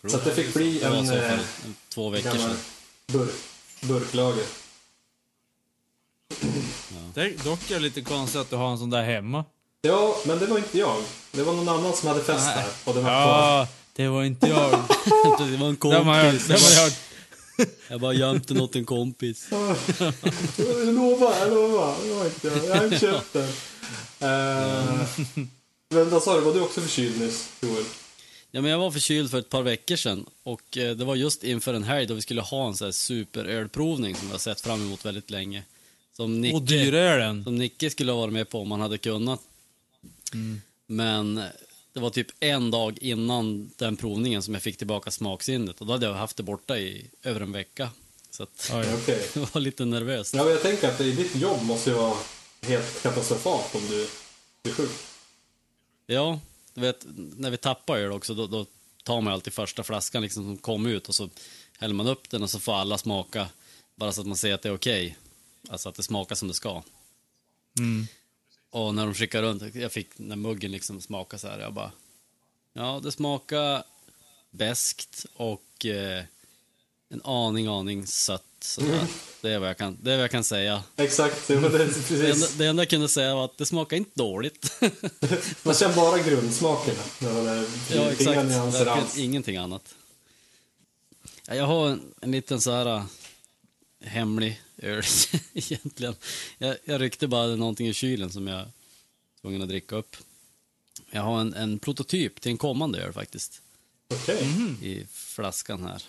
Så 0.07 0.17
att 0.17 0.25
det 0.25 0.35
fick 0.35 0.55
bli 0.55 0.79
det 0.79 0.89
var 0.89 0.97
en, 0.97 1.07
så 1.07 1.13
för 1.13 1.23
eh, 1.23 1.33
en, 1.33 1.75
två 1.89 2.11
veckor 2.11 2.31
sedan. 2.31 2.57
burk, 3.07 3.35
burklager. 3.81 4.45
Det 7.15 7.21
är 7.21 7.45
dock 7.45 7.71
är 7.71 7.75
det 7.75 7.81
lite 7.81 8.01
konstigt 8.01 8.41
att 8.41 8.51
du 8.51 8.57
har 8.57 8.71
en 8.71 8.79
sån 8.79 8.91
där 8.91 9.03
hemma. 9.03 9.45
Ja, 9.83 10.17
men 10.27 10.39
det 10.39 10.47
var 10.47 10.59
inte 10.59 10.79
jag. 10.79 10.97
Det 11.33 11.43
var 11.43 11.53
någon 11.53 11.69
annan 11.69 11.93
som 11.97 12.09
hade 12.09 12.23
fest 12.25 12.47
Nej. 12.47 12.57
där. 12.57 12.67
Och 12.85 12.95
det 12.95 13.01
var 13.01 13.11
kvar. 13.11 13.59
Ja, 13.59 13.69
det 13.93 14.09
var 14.09 14.25
inte 14.25 14.47
jag. 14.47 14.71
det 15.39 15.57
var 15.57 15.69
en 15.69 15.77
Det 15.81 15.95
har 15.95 16.05
man 16.05 16.17
hört. 16.17 16.31
kompis. 16.33 16.47
Det 16.47 16.55
har 16.55 16.85
hört. 16.85 16.95
Jag 17.89 18.01
bara 18.01 18.13
gömt 18.13 18.49
den 18.49 18.61
åt 18.61 18.77
en 18.77 18.85
kompis. 18.85 19.47
Jag 19.51 20.95
lovar, 20.95 21.35
jag 21.41 21.53
lovar. 21.55 21.95
Det 22.03 22.11
var 22.15 22.25
inte 22.25 22.49
jag. 22.49 22.67
Jag 22.67 22.77
har 22.77 22.85
inte 22.85 22.99
köpt 22.99 23.33
den. 23.33 23.49
Eh, 24.21 25.09
men 25.89 26.11
vad 26.11 26.23
sa 26.23 26.35
du, 26.35 26.41
var 26.41 26.55
du 26.55 26.61
också 26.61 26.81
förkyld 26.81 27.21
nyss, 27.21 27.49
Joel? 27.61 27.85
Ja, 28.59 28.63
men 28.63 28.71
jag 28.71 28.79
var 28.79 28.91
förkyld 28.91 29.31
för 29.31 29.39
ett 29.39 29.49
par 29.49 29.63
veckor 29.63 29.97
sedan 29.97 30.27
och 30.43 30.77
eh, 30.79 30.97
det 30.97 31.05
var 31.05 31.15
just 31.17 31.45
inför 31.45 31.75
en 31.75 31.85
helg 31.85 32.07
då 32.07 32.15
vi 32.15 32.23
skulle 32.23 32.41
ha 32.41 32.67
en 32.69 32.77
sån 32.77 32.85
här 32.85 32.93
superölprovning 32.93 34.15
som 34.17 34.27
jag 34.27 34.35
har 34.35 34.39
sett 34.39 34.61
fram 34.61 34.83
emot 34.83 35.05
väldigt 35.05 35.31
länge. 35.31 35.63
Som 36.17 36.41
Nicke, 36.41 36.57
Och 36.57 36.63
den. 36.63 37.45
som 37.45 37.57
Nicke 37.57 37.91
skulle 37.91 38.13
ha 38.13 38.19
varit 38.21 38.33
med 38.33 38.49
på 38.49 38.61
om 38.61 38.71
han 38.71 38.81
hade 38.81 38.99
kunnat. 38.99 39.41
Men 40.87 41.39
eh, 41.39 41.45
det 41.93 42.01
var 42.01 42.11
typ 42.11 42.27
en 42.41 42.71
dag 42.71 42.99
innan 43.01 43.71
den 43.77 43.97
provningen 43.97 44.43
som 44.43 44.55
jag 44.55 44.63
fick 44.63 44.77
tillbaka 44.77 45.11
smaksinnet 45.11 45.81
och 45.81 45.87
då 45.87 45.93
hade 45.93 46.07
jag 46.07 46.15
haft 46.15 46.37
det 46.37 46.43
borta 46.43 46.79
i 46.79 47.05
över 47.23 47.41
en 47.41 47.53
vecka. 47.53 47.91
Så 48.31 48.43
att 48.43 48.69
Ja, 48.73 48.85
ja. 48.85 48.95
Okej. 49.03 49.27
jag 49.35 49.49
var 49.53 49.61
lite 49.61 49.85
nervös. 49.85 50.35
Ja, 50.35 50.43
men 50.45 50.53
jag 50.53 50.63
tänker 50.63 50.89
att 50.89 50.99
det 50.99 51.05
i 51.05 51.13
ditt 51.13 51.37
jobb 51.37 51.63
måste 51.63 51.91
ju 51.91 51.97
vara 51.97 52.15
helt 52.63 53.03
katastrofalt 53.03 53.75
om 53.75 53.83
du 53.91 54.09
blir 54.63 54.73
sjuk. 54.73 54.91
Ja, 56.07 56.41
du 56.81 56.87
vet, 56.87 57.07
när 57.37 57.51
vi 57.51 57.57
tappar 57.57 57.99
öl 57.99 58.13
också, 58.13 58.35
då, 58.35 58.47
då 58.47 58.67
tar 59.05 59.21
man 59.21 59.33
alltid 59.33 59.53
första 59.53 59.83
flaskan 59.83 60.23
liksom 60.23 60.45
som 60.45 60.57
kom 60.57 60.87
ut 60.87 61.09
och 61.09 61.15
så 61.15 61.31
häller 61.79 61.95
man 61.95 62.07
upp 62.07 62.31
den 62.31 62.43
och 62.43 62.51
så 62.51 62.61
får 62.61 62.75
alla 62.75 62.99
smaka, 62.99 63.49
bara 63.95 64.13
så 64.13 64.21
att 64.21 64.27
man 64.27 64.37
ser 64.37 64.55
att 64.55 64.63
det 64.63 64.69
är 64.69 64.75
okej. 64.75 65.17
Alltså 65.69 65.89
att 65.89 65.95
det 65.95 66.03
smakar 66.03 66.35
som 66.35 66.49
det 66.49 66.55
ska. 66.55 66.83
Mm. 67.79 68.07
Och 68.71 68.95
när 68.95 69.05
de 69.05 69.15
skickar 69.15 69.43
runt, 69.43 69.75
jag 69.75 69.93
fick 69.93 70.19
när 70.19 70.37
muggen 70.37 70.71
liksom 70.71 71.01
smaka 71.01 71.39
så 71.39 71.49
här, 71.49 71.61
jag 71.61 71.73
bara, 71.73 71.93
ja 72.73 73.01
det 73.03 73.13
smakar 73.13 73.83
beskt 74.51 75.27
och 75.35 75.87
eh, 75.87 76.25
en 77.09 77.23
aning, 77.25 77.67
aning 77.67 78.07
sött. 78.07 78.45
Sådär. 78.61 79.07
Det, 79.41 79.51
är 79.51 79.59
vad 79.59 79.69
jag 79.69 79.79
kan, 79.79 79.99
det 80.03 80.13
är 80.13 80.17
vad 80.17 80.23
jag 80.25 80.31
kan 80.31 80.45
säga. 80.45 80.83
Exakt, 80.97 81.49
det 81.49 81.57
var 81.57 81.71
det, 81.71 81.79
Det 81.79 81.85
enda, 81.85 81.95
precis. 82.09 82.55
det 82.55 82.67
enda 82.67 82.83
jag 82.83 82.91
kunde 82.91 83.09
säga 83.09 83.35
var 83.35 83.45
att 83.45 83.59
det 83.59 83.67
smakar 83.67 83.97
inte 83.97 84.11
dåligt. 84.15 84.73
Man 85.63 85.75
känner 85.75 85.97
bara 85.97 86.19
grundsmakerna. 86.19 86.99
Ja, 87.91 88.11
exakt. 88.11 88.37
Verkligen 88.37 89.25
ingenting 89.25 89.57
annat. 89.57 89.95
Ja, 91.47 91.55
Jag 91.55 91.67
har 91.67 91.89
en, 91.89 92.15
en 92.21 92.31
liten 92.31 92.61
så 92.61 92.71
här 92.71 92.87
äh, 92.97 93.05
hemlig 94.01 94.63
öl 94.77 95.03
egentligen. 95.55 96.15
Jag, 96.59 96.77
jag 96.85 97.01
ryckte 97.01 97.29
bara 97.29 97.47
någonting 97.47 97.89
i 97.89 97.95
kylen 97.95 98.33
som 98.33 98.47
jag 98.47 98.57
var 98.57 98.71
tvungen 99.41 99.63
att 99.63 99.69
dricka 99.69 99.97
upp. 99.97 100.17
Jag 101.11 101.23
har 101.23 101.41
en, 101.41 101.55
en 101.55 101.79
prototyp 101.79 102.41
till 102.41 102.53
en 102.53 102.59
kommande 102.59 103.03
öl 103.03 103.13
faktiskt. 103.13 103.63
Okej. 104.09 104.47
I 104.83 105.07
flaskan 105.13 105.83
här. 105.83 106.03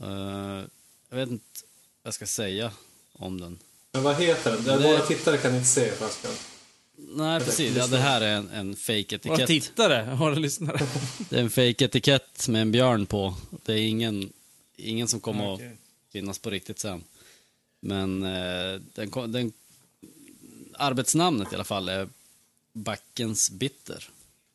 Eh, 0.00 0.64
jag 1.10 1.16
vet 1.16 1.28
inte 1.30 1.44
vad 2.02 2.06
jag 2.08 2.14
ska 2.14 2.26
säga 2.26 2.72
om 3.12 3.40
den. 3.40 3.58
Men 3.92 4.02
vad 4.02 4.16
heter 4.16 4.52
den? 4.52 4.64
Det- 4.64 4.78
Våra 4.78 5.00
tittare 5.00 5.38
kan 5.38 5.54
inte 5.54 5.68
se 5.68 5.92
flaskan. 5.92 6.32
Nej, 6.96 7.40
precis. 7.40 7.76
Ja, 7.76 7.86
det 7.86 7.98
här 7.98 8.20
är 8.20 8.36
en, 8.36 8.50
en 8.50 8.76
fake 8.76 9.18
Våra 9.22 9.34
etikett 9.34 9.46
tittare, 9.46 10.14
våra 10.14 10.34
lyssnare. 10.34 10.86
Det 11.30 11.36
är 11.36 11.40
en 11.40 11.50
fake 11.50 11.84
etikett 11.84 12.48
med 12.48 12.62
en 12.62 12.72
björn 12.72 13.06
på. 13.06 13.34
Det 13.64 13.72
är 13.72 13.88
ingen, 13.88 14.32
ingen 14.76 15.08
som 15.08 15.20
kommer 15.20 15.52
Okej. 15.54 15.66
att 15.66 16.12
finnas 16.12 16.38
på 16.38 16.50
riktigt 16.50 16.78
sen. 16.78 17.04
Men 17.80 18.22
eh, 18.22 18.80
den, 18.94 19.32
den, 19.32 19.52
arbetsnamnet 20.74 21.52
i 21.52 21.54
alla 21.54 21.64
fall 21.64 21.88
är 21.88 22.08
Backens 22.72 23.50
Bitter. 23.50 24.08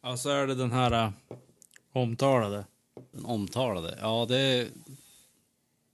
Ja, 0.03 0.17
så 0.17 0.29
är 0.29 0.47
det 0.47 0.55
den 0.55 0.71
här 0.71 0.91
äh, 1.05 1.12
omtalade. 1.93 2.65
Den 3.12 3.25
omtalade. 3.25 3.97
Ja, 4.01 4.25
det 4.29 4.38
är, 4.38 4.67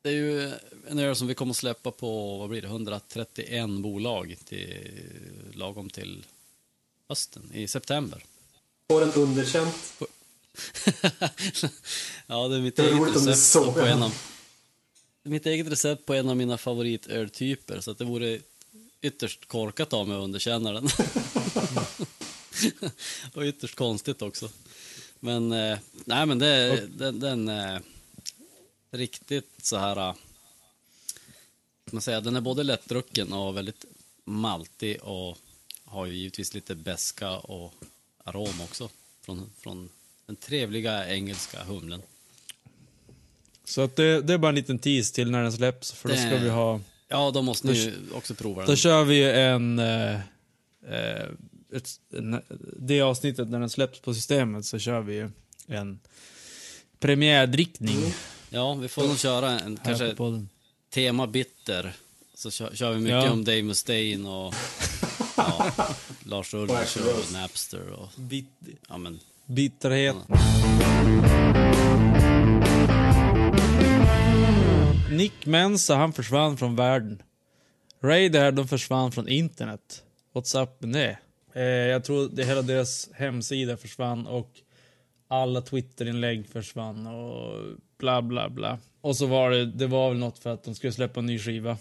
det 0.01 0.10
är 0.10 0.13
ju 0.13 0.51
en 0.88 1.00
öl 1.00 1.15
som 1.15 1.27
vi 1.27 1.36
kommer 1.36 1.51
att 1.51 1.58
släppa 1.58 1.91
på, 1.91 2.38
vad 2.38 2.50
blir 2.50 2.62
det, 2.62 2.68
131 2.68 3.70
bolag 3.70 4.36
till, 4.46 4.77
lagom 5.53 5.89
till 5.89 6.25
hösten, 7.10 7.51
i 7.53 7.68
september. 7.68 8.24
Får 8.89 9.03
en 9.03 9.13
underkänt. 9.13 9.94
ja, 12.27 12.48
det 12.48 12.56
är 12.56 12.62
mitt 12.62 12.75
Det 12.75 12.84
är 12.84 12.94
eget 12.94 13.15
recept 13.15 13.38
sågar 13.38 13.74
på 13.74 13.79
en 13.79 13.86
den. 13.86 14.03
av 14.03 14.13
mitt 15.24 15.46
eget 15.46 15.68
recept 15.68 16.06
på 16.06 16.13
en 16.13 16.29
av 16.29 16.38
mina 16.38 16.58
favoritöltyper 16.58 17.79
så 17.79 17.91
att 17.91 17.98
det 17.98 18.06
vore 18.06 18.39
ytterst 19.01 19.48
korkat 19.48 19.94
av 19.94 20.08
mig 20.08 20.18
att 20.18 20.24
underkänna 20.24 20.72
den. 20.72 20.89
och 23.34 23.44
ytterst 23.44 23.75
konstigt 23.75 24.22
också. 24.22 24.50
Men, 25.20 25.51
eh, 25.51 25.77
nej 26.06 26.25
men 26.25 26.39
det, 26.39 26.88
den, 26.98 27.20
den 27.20 27.50
är 27.50 27.82
riktigt 28.91 29.50
så 29.62 29.77
här, 29.77 30.10
eh, 30.10 30.15
man 31.91 32.01
säger, 32.01 32.22
den 32.22 32.36
är 32.36 32.41
både 32.41 32.63
lättdrucken 32.63 33.34
och 33.34 33.58
väldigt 33.58 33.86
maltig 34.25 35.03
och 35.03 35.38
har 35.86 36.05
ju 36.05 36.13
givetvis 36.13 36.53
lite 36.53 36.75
beska 36.75 37.31
och 37.31 37.74
arom 38.24 38.62
också 38.62 38.89
från, 39.22 39.50
från 39.58 39.89
den 40.25 40.36
trevliga 40.36 41.10
engelska 41.10 41.63
humlen. 41.63 42.01
Så 43.65 43.81
att 43.81 43.96
det, 43.96 44.22
det 44.22 44.34
är 44.34 44.38
bara 44.38 44.50
en 44.50 44.55
liten 44.55 44.79
tease 44.79 45.13
till 45.15 45.31
när 45.31 45.43
den 45.43 45.53
släpps, 45.53 45.91
för 45.91 46.10
då 46.10 46.15
ska 46.15 46.25
Det- 46.29 46.39
vi 46.39 46.50
ha... 46.50 46.79
Ja, 47.08 47.31
då 47.31 47.41
måste 47.41 47.67
ni 47.67 47.74
ju 47.74 47.93
också 48.13 48.36
prova 48.36 48.62
Då 48.62 48.67
den. 48.67 48.77
kör 48.77 49.03
vi 49.03 49.24
en... 49.31 49.79
Eh, 49.79 50.15
eh, 50.88 51.27
ett, 51.74 52.00
en, 52.13 52.41
det 52.79 53.01
avsnittet 53.01 53.50
när 53.50 53.60
den 53.60 53.69
släpps 53.69 54.00
på 54.00 54.13
systemet 54.13 54.65
så 54.65 54.79
kör 54.79 55.01
vi 55.01 55.27
en 55.67 56.00
premiärdrickning 57.00 58.13
Ja, 58.50 58.74
vi 58.74 58.88
får 58.88 59.08
nog 59.08 59.20
köra 59.20 59.60
en 59.60 59.77
kanske 59.84 60.15
tema 60.94 61.27
bitter. 61.27 61.94
Så 62.34 62.51
kör, 62.51 62.75
kör 62.75 62.91
vi 62.91 63.00
mycket 63.00 63.24
Ja. 63.24 63.32
om 63.32 63.44
Dave 63.44 63.63
Mustaine 63.63 64.25
och 64.25 64.53
ja, 65.38 65.72
Lars 66.24 66.53
Ulrich 66.53 66.98
och. 66.98 67.34
Napster 67.34 67.91
och 67.91 68.08
Bit, 68.15 68.50
ja 68.89 68.98
men 68.98 69.20
bitterhet. 69.46 70.15
Nick 75.12 75.46
Mensa, 75.46 75.96
han 75.96 76.13
försvann 76.13 76.58
från 76.58 76.75
världen. 76.75 77.22
Radiohead, 78.03 78.51
de 78.51 78.68
försvann 78.68 79.12
från 79.12 79.27
internet. 79.27 80.03
What's 80.34 80.63
up 80.63 80.82
med 80.82 80.89
det? 80.94 81.18
Eh, 81.53 81.63
jag 81.63 82.03
tror 82.03 82.29
det 82.34 82.44
hela 82.46 82.62
deras 82.62 83.10
hemsida 83.13 83.77
försvann 83.77 84.27
och 84.27 84.51
alla 85.27 85.62
Twitterinlägg 85.62 86.48
försvann 86.50 87.08
och 87.08 87.58
bla 88.00 88.22
bla 88.22 88.50
bla. 88.50 88.79
Och 89.01 89.18
så 89.18 89.25
var 89.25 89.51
det, 89.51 89.65
det 89.65 89.88
var 89.88 90.10
väl 90.10 90.18
något 90.18 90.39
för 90.39 90.50
att 90.50 90.63
de 90.63 90.75
skulle 90.75 90.94
släppa 90.94 91.20
en 91.20 91.25
ny 91.25 91.39
skiva. 91.39 91.77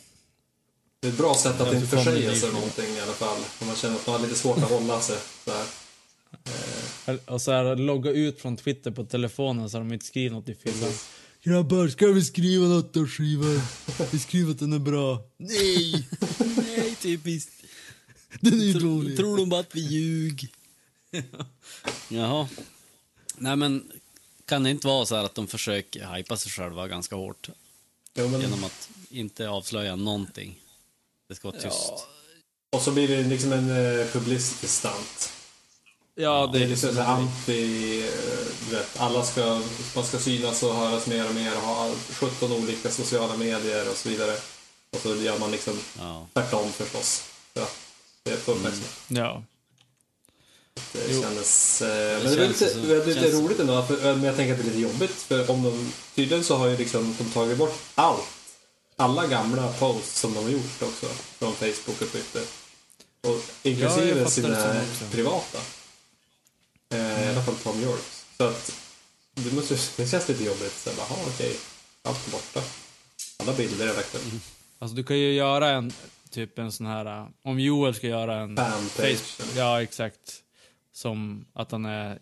Det 1.00 1.08
är 1.08 1.12
ett 1.12 1.18
bra 1.18 1.34
sätt 1.34 1.60
att 1.60 1.74
inte 1.74 1.86
försäga 1.86 2.34
sig 2.34 2.52
någonting 2.52 2.96
i 2.96 3.00
alla 3.00 3.12
fall. 3.12 3.38
Om 3.60 3.66
man 3.66 3.76
känner 3.76 3.94
att 3.96 4.06
man 4.06 4.20
har 4.20 4.26
lite 4.26 4.38
svårt 4.38 4.56
att 4.56 4.70
hålla 4.70 5.00
sig. 5.00 5.16
Så 5.44 5.50
här. 5.50 7.18
Och 7.26 7.42
så 7.42 7.52
här, 7.52 7.76
logga 7.76 8.10
ut 8.10 8.40
från 8.40 8.56
Twitter 8.56 8.90
på 8.90 9.04
telefonen 9.04 9.70
så 9.70 9.76
har 9.78 9.84
de 9.84 9.92
inte 9.92 10.06
skrivit 10.06 10.32
något 10.32 10.48
i 10.48 10.54
fyllan. 10.54 10.90
Grabbar, 11.42 11.88
ska 11.88 12.06
vi 12.06 12.24
skriva 12.24 12.66
något 12.66 12.96
om 12.96 13.08
skivan? 13.08 13.60
Vi 14.12 14.18
skriver 14.18 14.50
att 14.50 14.58
den 14.58 14.72
är 14.72 14.78
bra. 14.78 15.22
Nej! 15.36 16.08
nej 16.56 16.94
typiskt. 16.94 17.52
Den 18.40 18.60
är 18.60 18.64
ju 18.64 18.72
Tror, 18.72 18.82
dålig. 18.82 19.16
tror 19.16 19.36
de 19.36 19.48
bara 19.48 19.60
att 19.60 19.74
vi 19.74 19.80
ljug? 19.80 20.52
Jaha. 22.08 22.48
Nej 23.38 23.56
men, 23.56 23.92
kan 24.48 24.62
det 24.62 24.70
inte 24.70 24.86
vara 24.86 25.06
så 25.06 25.16
här 25.16 25.24
att 25.24 25.34
de 25.34 25.46
försöker 25.46 26.14
hypa 26.14 26.36
sig 26.36 26.52
själva 26.52 26.88
ganska 26.88 27.16
hårt 27.16 27.48
Jo, 28.14 28.28
men, 28.28 28.40
genom 28.40 28.64
att 28.64 28.88
inte 29.10 29.48
avslöja 29.48 29.96
någonting? 29.96 30.58
Det 31.28 31.34
ska 31.34 31.50
vara 31.50 31.60
tyst. 31.60 31.92
och 32.72 32.82
så 32.82 32.90
blir 32.92 33.08
det 33.08 33.22
liksom 33.22 33.52
en 33.52 33.70
uh, 33.70 34.06
publicity 34.06 34.66
stunt. 34.68 35.32
Ja, 36.14 36.46
Det 36.52 36.58
det 36.58 36.64
är 36.64 36.68
liksom 36.68 36.94
så 36.94 37.00
anti... 37.02 37.98
eh, 38.00 38.12
Du 38.70 38.76
vet, 38.76 39.00
alla 39.00 39.24
ska, 39.24 39.62
man 39.94 40.04
ska 40.04 40.18
synas 40.18 40.62
och 40.62 40.74
höras 40.74 41.06
mer 41.06 41.28
och 41.28 41.34
mer 41.34 41.56
och 41.56 41.62
ha 41.62 41.92
17 42.12 42.52
olika 42.52 42.90
sociala 42.90 43.36
medier 43.36 43.90
och 43.90 43.96
så 43.96 44.08
vidare. 44.08 44.32
Och 44.90 44.98
så 45.02 45.16
gör 45.16 45.38
man 45.38 45.50
liksom 45.50 45.78
Ja. 45.98 46.26
tvärtom 46.32 46.72
förstås. 46.72 47.24
Ja, 47.54 47.66
det 48.22 48.30
är 48.32 48.36
för 48.36 48.52
uppmärksamhet. 48.52 49.00
Ja. 49.08 49.42
Det 50.92 50.98
Jo. 51.10 51.22
kändes... 51.22 51.82
Eh, 51.82 51.88
men 52.22 52.30
det 52.30 52.36
känns 52.36 52.60
lite, 52.60 52.72
så- 52.74 52.78
det 52.80 52.94
är 52.94 53.06
lite 53.06 53.20
känns- 53.20 53.34
roligt 53.34 53.60
ändå, 53.60 53.82
för, 53.86 53.96
men 54.14 54.24
jag 54.24 54.36
tänker 54.36 54.52
att 54.54 54.58
det 54.58 54.64
är 54.64 54.70
lite 54.74 54.80
jobbigt. 54.80 55.10
För 55.12 55.50
om 55.50 55.62
de... 55.62 55.92
Tydligen 56.14 56.44
så 56.44 56.56
har 56.56 56.66
ju 56.68 56.76
liksom 56.76 57.14
de 57.18 57.24
tagit 57.30 57.58
bort 57.58 57.78
allt. 57.94 58.22
Alla 58.96 59.26
gamla 59.26 59.72
posts 59.72 60.20
som 60.20 60.34
de 60.34 60.44
har 60.44 60.50
gjort 60.50 60.82
också. 60.82 61.06
Från 61.38 61.52
Facebook 61.52 62.02
och 62.02 62.12
Twitter. 62.12 62.42
Och 63.22 63.28
Ja, 63.62 63.70
inklusive 63.70 64.14
det 64.20 64.30
sina 64.30 64.80
privata. 65.10 65.58
Eh, 66.94 67.26
I 67.26 67.28
alla 67.28 67.42
fall 67.42 67.54
Tom 67.54 67.82
Yorks. 67.82 68.24
Så 68.36 68.44
att... 68.44 68.72
Det, 69.34 69.52
måste, 69.54 69.78
det 69.96 70.08
känns 70.08 70.28
lite 70.28 70.44
jobbigt. 70.44 70.74
Så 70.84 70.90
bara, 70.96 71.02
aha, 71.02 71.16
okej. 71.34 71.56
Allt 72.02 72.26
är 72.26 72.30
borta. 72.32 72.62
Alla 73.36 73.52
bilder 73.52 73.86
är 73.88 73.94
lagt 73.94 74.14
upp. 74.14 74.22
Alltså 74.78 74.96
du 74.96 75.04
kan 75.04 75.18
ju 75.18 75.32
göra 75.32 75.70
en, 75.70 75.92
typ 76.30 76.58
en 76.58 76.72
sån 76.72 76.86
här, 76.86 77.26
om 77.44 77.60
Joel 77.60 77.94
ska 77.94 78.06
göra 78.06 78.36
en 78.40 78.56
Fanpage. 78.56 79.40
Ja, 79.56 79.82
exakt. 79.82 80.42
Som 80.98 81.44
att 81.52 81.70
han 81.72 81.84
är 81.84 82.18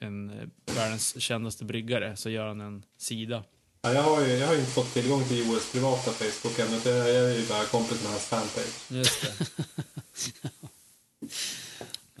en 0.00 0.30
eh, 0.30 0.74
världens 0.76 1.22
kändaste 1.22 1.64
bryggare, 1.64 2.16
så 2.16 2.30
gör 2.30 2.46
han 2.46 2.60
en 2.60 2.84
sida. 2.98 3.44
Ja, 3.82 3.92
jag, 3.92 4.02
har 4.02 4.20
ju, 4.20 4.32
jag 4.32 4.46
har 4.46 4.54
ju 4.54 4.60
inte 4.60 4.72
fått 4.72 4.92
tillgång 4.94 5.24
till 5.24 5.38
Joels 5.38 5.72
privata 5.72 6.10
Facebook 6.10 6.58
ännu. 6.58 6.80
För 6.80 6.90
jag, 6.90 7.08
jag 7.08 7.30
är 7.30 7.38
ju 7.38 7.46
bara 7.48 7.64
kompis 7.64 8.02
med 8.02 8.10
hans 8.10 8.24
fanpage. 8.24 8.90
Just 8.90 9.22
det. 9.22 9.64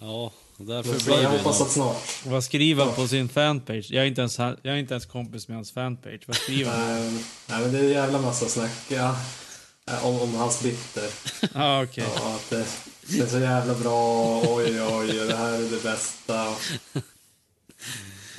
Ja, 0.00 0.32
därför 0.56 1.04
blir 1.04 1.22
jag 1.22 1.32
det 1.32 1.38
hoppas 1.38 1.58
nog... 1.58 1.66
att 1.66 1.72
snart. 1.72 2.26
Vad 2.26 2.44
skriver 2.44 2.84
han 2.84 2.94
på 2.94 3.08
sin 3.08 3.28
fanpage? 3.28 3.90
Jag 3.90 4.02
är 4.02 4.08
inte 4.08 4.20
ens, 4.20 4.38
jag 4.38 4.58
är 4.64 4.76
inte 4.76 4.94
ens 4.94 5.06
kompis 5.06 5.48
med 5.48 5.56
hans 5.56 5.72
fanpage. 5.72 6.20
Vad 6.26 6.36
skriver 6.36 6.70
han? 6.70 7.14
Nej, 7.46 7.60
men 7.60 7.72
det 7.72 7.78
är 7.78 7.82
en 7.82 7.90
jävla 7.90 8.20
massa 8.20 8.46
snack 8.46 8.84
ja, 8.88 9.16
eh, 9.86 10.06
om, 10.06 10.20
om 10.20 10.34
hans 10.34 10.62
bitter. 10.62 11.10
ah, 11.54 11.82
okej. 11.84 12.06
Ja, 12.16 12.34
att 12.34 12.52
det, 13.10 13.16
det 13.18 13.22
är 13.22 13.28
så 13.28 13.38
jävla 13.38 13.74
bra, 13.74 14.40
oj, 14.40 14.82
oj, 14.82 15.06
det 15.28 15.36
här 15.36 15.52
är 15.52 15.70
det 15.70 15.82
bästa. 15.82 16.44
Det 16.92 16.98
är 16.98 17.02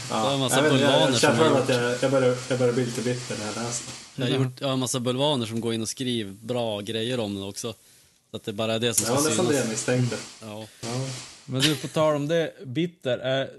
Ja, 0.09 0.33
en 0.33 0.39
massa 0.39 0.67
jag, 0.67 0.79
jag, 0.79 1.09
jag 1.11 1.19
som 1.19 1.29
att 1.55 1.69
jag, 1.69 1.97
jag, 2.01 2.11
börjar, 2.11 2.37
jag 2.49 2.59
börjar 2.59 2.73
bli 2.73 2.85
lite 2.85 3.01
bitter 3.01 3.37
när 3.37 3.45
jag 3.45 3.55
läser. 3.55 3.93
Jag 4.15 4.25
har 4.25 4.45
gjort 4.45 4.53
jag 4.61 4.67
har 4.67 4.73
en 4.73 4.79
massa 4.79 4.99
bulvaner 4.99 5.45
som 5.45 5.61
går 5.61 5.73
in 5.73 5.81
och 5.81 5.89
skriver 5.89 6.31
bra 6.31 6.81
grejer 6.81 7.19
om 7.19 7.35
den 7.35 7.43
också. 7.43 7.73
Så 8.31 8.37
att 8.37 8.43
det 8.43 8.53
bara 8.53 8.73
är 8.73 8.79
det 8.79 8.93
som 8.93 9.03
Det 9.03 9.05
ska 9.11 9.21
var 9.21 9.29
nästan 9.29 9.45
det 9.45 9.53
jag 9.55 9.63
synas. 9.63 9.71
misstänkte. 9.71 10.17
Ja. 10.41 10.67
Ja. 10.81 11.07
Men 11.45 11.61
du, 11.61 11.75
på 11.75 11.87
tal 11.87 12.15
om 12.15 12.27
det, 12.27 12.53
bitter. 12.65 13.17
Är, 13.17 13.49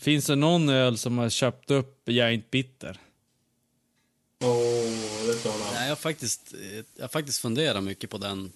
finns 0.00 0.26
det 0.26 0.36
någon 0.36 0.68
öl 0.68 0.98
som 0.98 1.18
har 1.18 1.30
köpt 1.30 1.70
upp 1.70 2.00
Jag 2.04 2.28
är 2.28 2.32
inte 2.32 2.48
bitter? 2.50 3.00
Åh, 4.40 5.26
det 5.26 5.34
tror 5.34 5.54
jag. 5.54 5.72
Nej, 5.74 5.82
jag 5.82 5.88
har 5.88 5.96
faktiskt, 5.96 6.54
jag 6.96 7.02
har 7.04 7.08
faktiskt 7.08 7.38
funderat 7.38 7.84
mycket 7.84 8.10
på 8.10 8.18
den. 8.18 8.52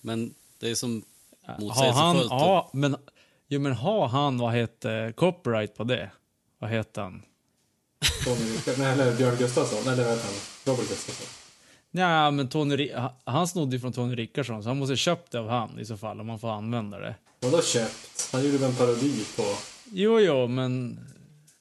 Men 0.00 0.34
det 0.62 0.70
är 0.70 0.74
som 0.74 1.02
motsägelsefullt. 1.58 2.30
ja, 2.30 2.70
men, 2.72 2.96
jo, 3.48 3.60
men 3.60 3.72
har 3.72 4.08
han, 4.08 4.38
vad 4.38 4.54
heter 4.54 5.12
copyright 5.12 5.76
på 5.76 5.84
det? 5.84 6.10
Vad 6.58 6.70
heter 6.70 7.02
han? 7.02 7.22
Tony 8.24 8.58
Nej, 8.78 8.92
eller 8.92 9.16
Björn 9.16 9.36
Gustafsson. 9.36 9.92
Eller 9.92 10.04
vad 10.04 10.12
heter 10.12 10.26
han? 10.26 10.34
Robert 10.74 10.88
Gustafsson. 10.88 11.26
Ja, 11.90 12.30
men 12.30 12.48
Tony, 12.48 12.92
han- 13.24 13.48
snodde 13.48 13.76
ju 13.76 13.80
från 13.80 13.92
Tony 13.92 14.16
Rickardsson, 14.16 14.62
så 14.62 14.68
han 14.68 14.78
måste 14.78 14.92
ha 14.92 14.96
köpt 14.96 15.32
det 15.32 15.38
av 15.38 15.48
han 15.48 15.78
i 15.80 15.84
så 15.84 15.96
fall, 15.96 16.20
om 16.20 16.26
man 16.26 16.38
får 16.38 16.50
använda 16.50 16.98
det. 16.98 17.14
Vadå 17.40 17.62
köpt? 17.62 18.28
Han 18.32 18.44
gjorde 18.44 18.58
väl 18.58 18.70
en 18.70 18.76
parodi 18.76 19.24
på... 19.36 19.42
Jo, 19.92 20.20
jo, 20.20 20.46
men... 20.46 21.00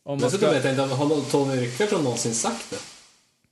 Om 0.04 0.12
man 0.12 0.20
Dessutom 0.20 0.48
ska... 0.48 0.56
vet 0.56 0.64
jag 0.64 0.74
inte, 0.74 0.96
har 0.96 1.32
Tony 1.32 1.56
Rickardsson 1.62 2.04
någonsin 2.04 2.34
sagt 2.36 2.70
det? 2.70 2.78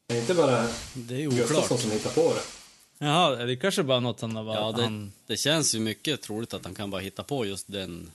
Det 0.08 0.18
är 0.18 0.22
inte 0.22 0.34
bara 0.34 0.68
Det 0.94 1.24
är 1.24 1.30
Gustafsson 1.30 1.78
som 1.78 1.92
hittar 1.92 2.10
på 2.10 2.34
det. 2.34 2.59
Jaha, 3.00 3.36
det 3.46 3.56
kanske 3.56 3.84
bara 3.84 4.00
något 4.00 4.22
han 4.22 4.36
har 4.36 4.56
Ja, 4.56 4.62
varit... 4.64 4.76
det, 4.76 4.84
Han... 4.84 5.12
det 5.28 5.38
känns 5.38 5.76
ju 5.76 5.80
mycket 5.80 6.22
troligt 6.22 6.54
att 6.54 6.66
han 6.66 6.76
kan 6.76 6.90
bara 6.92 7.02
hitta 7.02 7.24
på 7.24 7.46
just 7.46 7.66
den. 7.68 8.12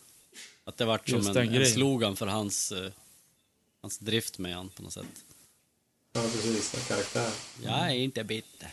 Att 0.65 0.77
det 0.77 0.85
vart 0.85 1.09
som 1.09 1.27
en, 1.27 1.55
en 1.55 1.67
slogan 1.67 2.17
för 2.17 2.27
hans, 2.27 2.73
eh, 2.73 2.91
hans 3.83 3.99
drift 3.99 4.39
med 4.39 4.55
han 4.55 4.69
på 4.69 4.83
något 4.83 4.93
sätt. 4.93 5.07
Ja, 6.13 6.21
precis. 6.23 6.89
Karaktär. 6.89 7.31
Jag 7.65 7.75
är 7.91 7.95
inte 7.95 8.25
bitter. 8.25 8.73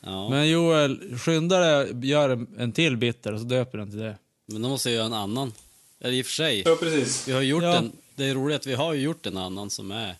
Ja, 0.00 0.28
men, 0.28 0.38
Men 0.38 0.48
Joel, 0.50 1.18
skynda 1.18 1.58
dig, 1.60 2.06
gör 2.08 2.46
en, 2.58 2.72
till 2.72 2.96
bitter 2.96 3.32
och 3.32 3.40
så 3.40 3.46
döper 3.46 3.78
den 3.78 3.90
till 3.90 3.98
det. 3.98 4.16
då 4.46 4.58
måste 4.58 4.90
jag 4.90 4.96
göra 4.96 5.06
en 5.06 5.12
annan. 5.12 5.52
Eller 6.00 6.12
i 6.14 6.22
och 6.22 6.26
för 6.26 6.32
sig, 6.32 6.62
Ja, 6.66 6.76
precis. 6.80 7.28
vi 7.28 7.32
har 7.32 7.40
gjort 7.42 7.62
Ja. 7.62 7.76
en, 7.76 7.92
det 8.14 8.24
är 8.24 8.34
roligt 8.34 8.56
att 8.56 8.66
vi 8.66 8.74
har 8.74 8.94
gjort 8.94 9.26
en 9.26 9.36
annan 9.36 9.70
som 9.70 9.90
är, 9.90 10.16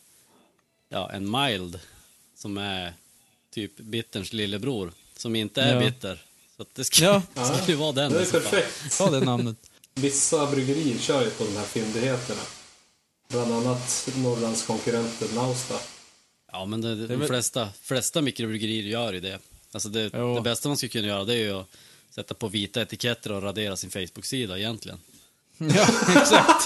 ja, 0.89 1.11
en 1.13 1.31
mild. 1.31 1.81
Som 2.35 2.59
är 2.59 2.93
typ 3.51 3.77
bitterns 3.77 4.33
lillebror. 4.33 4.93
Som 5.19 5.37
inte 5.37 5.63
är 5.63 5.75
Ja. 5.75 5.81
bitter. 5.81 6.23
Så 6.57 6.63
att 6.63 6.75
det 6.75 6.85
ska, 6.85 7.05
Ja. 7.05 7.23
ska 7.63 7.67
ju 7.73 7.75
vara 7.75 7.93
den. 7.93 8.13
Det 8.13 8.19
i 8.19 8.23
är 8.23 8.25
så 8.25 8.31
fall. 8.41 8.43
perfekt. 8.43 8.99
Ta 8.99 9.11
det 9.11 9.21
namnet. 9.21 9.57
Vissa 9.95 10.47
bryggerier 10.47 10.99
kör 10.99 11.23
ju 11.25 11.31
på 11.31 11.45
de 11.45 11.57
här 11.57 11.65
fyndigheterna. 11.65 12.41
Bland 13.29 13.53
annat 13.53 14.09
Norrlands 14.17 14.67
konkurrenter 14.67 15.29
Nausta. 15.35 15.75
Ja, 16.53 16.65
men 16.65 16.81
det, 16.81 16.89
är 16.89 16.95
de 16.97 17.17
väl- 17.17 17.29
flesta, 17.29 17.69
flesta 17.83 18.21
mikrobryggerier 18.21 18.83
gör 18.85 19.13
ju 19.13 19.21
det. 19.21 19.39
Alltså 19.73 19.89
det, 19.89 20.11
Jo. 20.15 20.35
det 20.35 20.41
bästa 20.41 20.69
man 20.69 20.77
skulle 20.77 20.91
kunna 20.91 21.07
göra 21.09 21.25
det 21.25 21.35
är 21.35 21.39
ju 21.39 21.53
att 21.61 21.67
sätta 22.15 22.35
på 22.35 22.49
vita 22.49 22.83
etiketter 22.83 23.33
och 23.33 23.43
radera 23.43 23.77
sin 23.77 23.91
Facebook-sida 23.91 24.59
egentligen. 24.59 24.99
Ja, 25.59 25.67
exakt. 26.21 26.65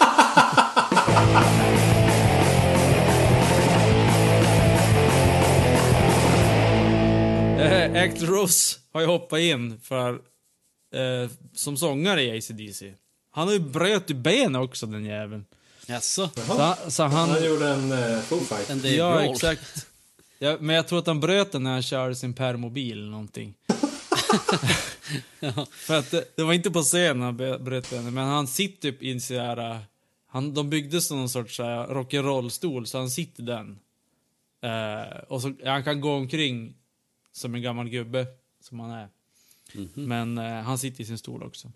Eh, 7.82 8.02
Axl 8.02 8.26
Rose 8.26 8.78
har 8.92 9.00
ju 9.00 9.06
hoppat 9.06 9.40
in 9.40 9.80
för, 9.80 10.12
eh, 10.94 11.30
som 11.54 11.76
sångare 11.76 12.22
i 12.22 12.38
ACDC. 12.38 12.94
Han 13.30 13.46
har 13.46 13.54
ju 13.54 13.60
bröt 13.60 14.10
i 14.10 14.14
ben 14.14 14.56
också, 14.56 14.86
den 14.86 15.04
jäveln. 15.04 15.44
Jaså? 15.86 16.30
Så, 16.46 16.58
han- 16.62 16.90
så 16.90 17.02
han... 17.02 17.28
Han 17.30 17.44
gjorde 17.44 17.68
en 17.68 17.92
uh, 17.92 18.20
Foo 18.20 18.40
Fight. 18.40 18.70
En 18.70 18.78
Dave 18.82 18.94
Ja, 18.94 19.20
Grohl. 19.20 19.32
exakt. 19.34 19.86
Ja, 20.38 20.56
men 20.60 20.76
jag 20.76 20.88
tror 20.88 20.98
att 20.98 21.06
han 21.06 21.20
bröt 21.20 21.52
den 21.52 21.62
när 21.62 21.70
han 21.72 21.82
körde 21.82 22.14
sin 22.14 22.34
permobil 22.34 22.92
eller 22.98 23.10
någonting. 23.10 23.54
För 25.70 25.98
att 25.98 26.10
det, 26.10 26.36
det 26.36 26.42
var 26.42 26.52
inte 26.52 26.70
på 26.70 26.82
scenen 26.82 27.22
han 27.22 27.36
bröt 27.36 27.90
den, 27.90 28.14
men 28.14 28.24
han 28.28 28.46
sitter 28.46 28.90
typ 28.90 29.02
i 29.02 29.12
en 29.12 29.20
sån 29.20 29.36
här... 29.36 29.70
äh, 29.70 29.76
Han, 30.28 30.54
de 30.54 30.70
byggde 30.70 31.00
som 31.00 31.18
någon 31.18 31.28
sorts 31.28 31.60
äh, 31.60 31.64
rock'n'roll-stol, 31.64 32.84
så 32.84 32.98
han 32.98 33.10
sitter 33.10 33.42
i 33.42 33.46
den. 33.46 33.78
Eh, 34.62 35.18
och 35.28 35.42
så, 35.42 35.52
han 35.64 35.84
kan 35.84 36.00
gå 36.00 36.12
omkring 36.14 36.74
som 37.32 37.54
en 37.54 37.62
gammal 37.62 37.88
gubbe, 37.88 38.26
som 38.60 38.80
han 38.80 38.90
är. 38.90 39.08
Men 39.94 40.38
eh, 40.38 40.60
han 40.60 40.78
sitter 40.78 41.02
i 41.02 41.06
sin 41.06 41.18
stol 41.18 41.42
också. 41.42 41.72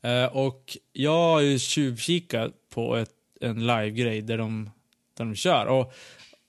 Eh, 0.00 0.24
och 0.24 0.76
jag 0.92 1.32
har 1.32 1.40
ju 1.40 1.58
tjuvkikat 1.58 2.52
på 2.70 2.96
ett, 2.96 3.10
en 3.40 3.66
live-grej 3.66 4.22
där 4.22 4.38
de, 4.38 4.70
där 5.14 5.24
de 5.24 5.34
kör. 5.34 5.66
Och 5.66 5.92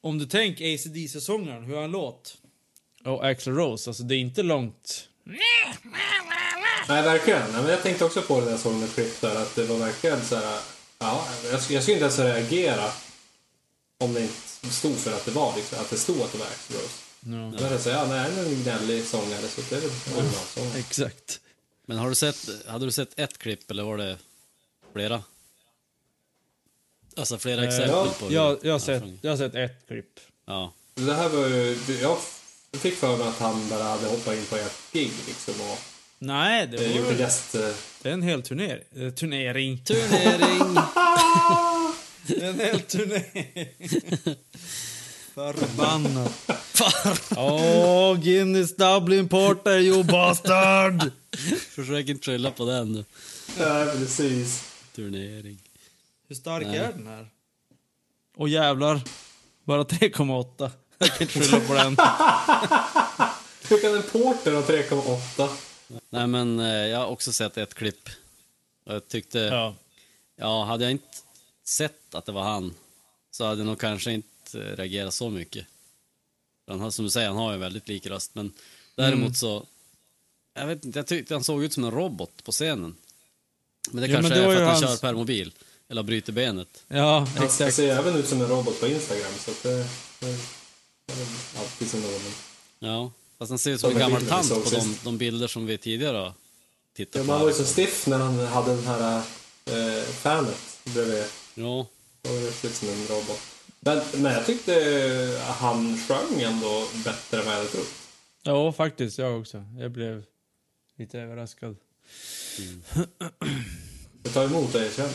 om 0.02 0.18
du 0.18 0.26
tänker 0.26 0.74
AC/DC-sångaren, 0.74 1.64
hur 1.64 1.82
han 1.82 1.92
låt. 1.92 2.38
Och 3.06 3.28
Axl 3.28 3.50
Rose, 3.50 3.90
alltså 3.90 4.04
det 4.04 4.16
är 4.16 4.20
inte 4.20 4.44
långt. 4.44 5.10
Nej, 6.88 7.04
verkligen. 7.04 7.52
Nej, 7.52 7.62
men 7.62 7.72
jag 7.72 7.84
tänkte 7.84 8.06
också 8.06 8.22
på 8.22 8.40
det 8.40 8.46
när 8.46 8.52
jag 8.52 8.60
såg 8.60 8.76
något 8.76 8.94
klipp 8.94 9.22
där, 9.22 9.42
att 9.42 9.56
det 9.56 9.66
var 9.66 9.78
verkligen 9.78 10.22
så 10.22 10.36
här... 10.36 10.60
Ja, 11.00 11.28
jag 11.52 11.62
skulle 11.62 11.78
inte 11.78 11.92
ens 11.92 12.20
reagera 12.20 12.92
om 13.98 14.14
det 14.14 14.22
inte 14.22 14.70
stod 14.70 14.96
för 14.96 15.14
att 15.14 15.26
det 15.26 15.32
var 15.32 15.56
liksom, 15.56 15.80
att 15.80 15.90
det 15.90 15.98
stod 15.98 16.22
att 16.22 16.32
det 16.32 16.38
var 16.38 16.46
Axl 16.46 16.74
Rose. 16.74 17.09
Ja. 17.22 17.30
Men 17.30 17.72
jag 17.72 17.82
säger, 17.82 17.98
ja, 17.98 18.06
nej, 18.08 18.32
men 18.36 18.46
en 18.46 18.64
gnällig 18.64 19.06
sångare, 19.06 19.42
så 19.42 19.62
det 19.70 19.76
är 19.76 19.82
väl 19.82 19.90
originalsångare. 20.16 20.80
Exakt. 20.80 21.40
Men 21.86 21.98
har 21.98 22.10
du 22.10 22.16
sett, 22.16 22.50
hade 22.68 22.86
du 22.86 22.92
sett 22.92 23.20
ett 23.20 23.38
klipp 23.38 23.72
eller 23.72 23.84
var 23.84 23.98
det 23.98 24.18
flera? 24.94 25.24
Alltså 27.18 27.38
flera 27.38 27.64
exempel 27.64 27.90
ja, 27.90 28.14
på 28.20 28.26
hur 28.26 28.36
jag, 28.36 28.58
jag, 28.62 28.66
har 28.66 28.72
han 28.72 28.80
sett, 28.80 29.04
jag 29.22 29.32
har 29.32 29.38
sett 29.38 29.56
ett 29.56 29.88
klipp. 29.88 30.20
Ja. 30.46 30.74
Det 30.96 31.14
här 31.14 31.30
var 31.30 31.48
ju... 31.48 31.78
Jag 32.02 32.18
fick 32.72 32.96
för 32.96 33.18
mig 33.18 33.28
att 33.28 33.40
han 33.40 33.70
bara 33.70 33.84
hade 33.84 34.08
hoppat 34.08 34.36
in 34.36 34.46
på 34.46 34.56
ett 34.56 34.82
gig 34.92 35.12
liksom 35.28 35.54
och 35.62 35.80
Nej, 36.22 36.68
det 36.68 36.86
eh, 36.86 36.96
gjort 36.98 37.06
var 37.06 37.12
en 37.12 37.20
gäst... 37.20 37.56
eh, 37.56 37.70
det 38.02 38.10
är 38.10 38.14
en 38.14 38.22
hel 38.22 38.42
turner, 38.42 38.84
eh, 38.96 39.10
turnering. 39.10 39.84
Turnering! 39.84 40.76
Det 42.28 42.42
är 42.44 42.50
en 42.50 42.60
hel 42.60 42.82
turnering. 42.82 43.68
Förbannat. 45.40 46.52
Åh, 47.38 48.18
Guinness 48.18 48.76
Dublin 48.76 49.30
Porter, 49.30 49.80
you 49.80 50.04
bastard! 50.04 51.12
Försök 51.70 52.10
inte 52.10 52.26
skylla 52.26 52.52
på 52.52 52.66
den 52.66 52.94
nu. 52.94 53.06
Ja, 53.60 53.92
precis. 53.98 54.64
Turnering. 54.96 55.60
Hur 56.28 56.36
stark 56.36 56.68
Nej. 56.68 56.78
är 56.78 56.92
den 56.92 57.08
här? 57.08 57.28
Åh 58.38 58.50
jävlar. 58.50 59.02
Bara 59.64 59.84
3,8. 59.84 60.72
Jag 60.98 61.10
kan 61.10 61.22
inte 61.22 61.40
skylla 61.40 61.60
på 61.60 61.74
den. 61.74 61.98
Hur 63.70 63.82
kan 63.82 63.96
en 63.96 64.04
porter 64.04 64.54
ha 64.54 64.62
3,8? 64.62 65.50
Nej 66.10 66.28
men 66.28 66.60
eh, 66.60 66.68
jag 66.68 67.00
har 67.00 67.08
också 67.08 67.32
sett 67.32 67.58
ett 67.58 67.74
klipp. 67.74 68.10
Jag 68.86 69.08
tyckte, 69.08 69.40
ja. 69.40 69.76
Ja. 70.36 70.64
hade 70.64 70.84
jag 70.84 70.92
inte 70.92 71.18
sett 71.66 72.16
att 72.16 72.26
det 72.26 72.32
var 72.32 72.44
han 72.44 72.74
så 73.32 73.46
hade 73.46 73.60
jag 73.62 73.68
nog 73.68 73.80
kanske 73.80 74.12
inte 74.12 74.29
eh, 74.56 74.60
reagerat 74.60 75.14
så 75.14 75.30
mycket. 75.30 75.66
Han 76.68 76.80
har, 76.80 76.92
som 76.92 77.06
du 77.06 77.12
säger, 77.12 77.28
han 77.28 77.38
har 77.38 77.50
ju 77.52 77.54
en 77.54 77.60
väldigt 77.60 77.88
lik 77.88 78.06
röst 78.08 78.32
men 78.36 78.52
däremot 78.96 79.20
Mm. 79.24 79.34
så, 79.34 79.66
jag 80.54 80.68
vet 80.68 80.86
inte, 80.86 81.00
jag 81.00 81.08
tyckte 81.08 81.34
han 81.34 81.44
såg 81.44 81.64
ut 81.64 81.74
som 81.74 81.84
en 81.84 81.92
robot 81.92 82.44
på 82.44 82.52
scenen. 82.52 82.96
Men 83.92 84.02
det 84.02 84.08
Jo, 84.08 84.14
kanske 84.16 84.30
men 84.34 84.40
det 84.40 84.46
är 84.46 84.56
för 84.56 84.62
att 84.62 84.68
han 84.74 84.84
hans- 84.84 85.00
kör 85.02 85.08
permobil. 85.08 85.54
Eller 85.90 86.04
bryter 86.04 86.34
benet. 86.34 86.84
Ja, 86.88 87.20
Han 87.36 87.46
exakt. 87.46 87.76
ser 87.76 87.98
även 87.98 88.16
ut 88.16 88.28
som 88.28 88.42
en 88.42 88.48
robot 88.48 88.80
på 88.80 88.88
Instagram, 88.88 89.32
så 89.40 89.52
att 89.52 89.64
det... 89.64 89.78
det 90.20 90.38
det 91.06 91.60
alltid 91.60 91.90
sin 91.90 92.06
ordning. 92.06 92.34
Ja, 92.80 93.12
fast 93.38 93.50
han 93.50 93.60
ser 93.60 93.72
ut 93.72 93.80
som 93.82 93.90
Som 93.92 94.02
en 94.02 94.10
gammal 94.10 94.26
tant 94.28 94.50
på 94.50 94.70
de, 94.70 94.98
de 95.04 95.18
bilder 95.18 95.48
som 95.48 95.66
vi 95.66 95.78
tidigare 95.78 96.18
har 96.18 96.24
Ja, 96.26 96.34
tittat 97.06 97.26
man 97.26 97.40
var 97.40 97.48
ju 97.48 97.54
på. 97.54 97.60
så 97.64 97.66
stiff 97.66 98.08
när 98.08 98.18
han 98.20 98.40
hade 98.40 98.76
den 98.76 98.88
här 98.88 99.18
eh, 99.66 100.04
fanet 100.04 100.80
bredvid. 100.84 101.24
Ja, 101.56 101.86
Det 102.22 102.30
var 102.30 102.38
ju 102.40 102.48
riktigt 102.48 102.76
som 102.76 102.90
en 102.90 103.08
robot. 103.08 103.40
Men, 103.80 104.02
men 104.14 104.34
jag 104.34 104.46
tyckte 104.46 104.74
han 105.46 105.98
sjöng 105.98 106.42
ändå 106.42 106.84
bättre 107.06 107.40
än 107.40 107.46
vad 107.46 107.54
jag 107.54 107.58
hade 107.58 107.70
trott. 107.70 107.94
Ja, 108.44 108.72
faktiskt. 108.72 109.18
Jag 109.18 109.40
också. 109.40 109.66
Jag 109.80 109.92
blev 109.92 110.24
lite 110.98 111.20
överraskad. 111.20 111.76
Det 114.24 114.30
tar 114.30 114.46
emot 114.46 114.76
att 114.76 114.82
erkänna. 114.82 115.10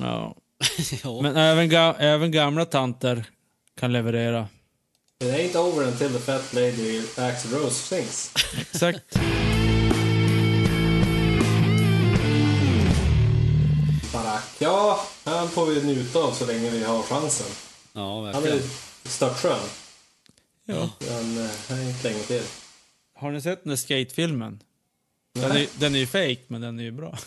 Ja. 0.00 0.36
ja. 1.02 1.22
Men 1.22 1.36
även, 1.36 1.68
ga 1.68 1.94
även 1.98 2.32
gamla 2.32 2.64
tanter 2.64 3.24
kan 3.80 3.92
leverera. 3.92 4.48
It 5.20 5.30
ain't 5.34 5.56
over 5.56 5.86
until 5.86 6.12
the 6.12 6.18
fat 6.18 6.54
lady 6.54 7.02
Axl 7.16 7.54
Rose 7.54 7.96
sings. 7.96 8.32
Exakt. 8.60 9.16
Barack. 14.12 14.44
Ja, 14.58 15.06
han 15.24 15.48
får 15.48 15.66
vi 15.66 15.82
njuta 15.82 16.18
av 16.18 16.32
så 16.32 16.46
länge 16.46 16.70
vi 16.70 16.84
har 16.84 17.02
chansen. 17.02 17.46
Ja, 17.92 18.16
Han 18.16 18.26
är 18.26 18.32
verkligen. 18.32 18.62
störtskön. 19.04 19.58
Ja. 20.64 20.90
Men 20.98 21.44
eh, 21.44 21.50
han 21.68 21.78
är 21.78 21.88
inte 21.88 22.08
länge 22.10 22.22
till. 22.22 22.42
Har 23.14 23.30
ni 23.30 23.40
sett 23.40 23.62
den 23.64 23.68
där 23.68 23.76
skatefilmen? 23.76 24.62
Den 25.32 25.52
är, 25.56 25.66
den 25.78 25.94
är 25.94 25.98
ju 25.98 26.06
fake, 26.06 26.40
men 26.46 26.60
den 26.60 26.78
är 26.78 26.84
ju 26.84 26.90
bra. 26.90 27.18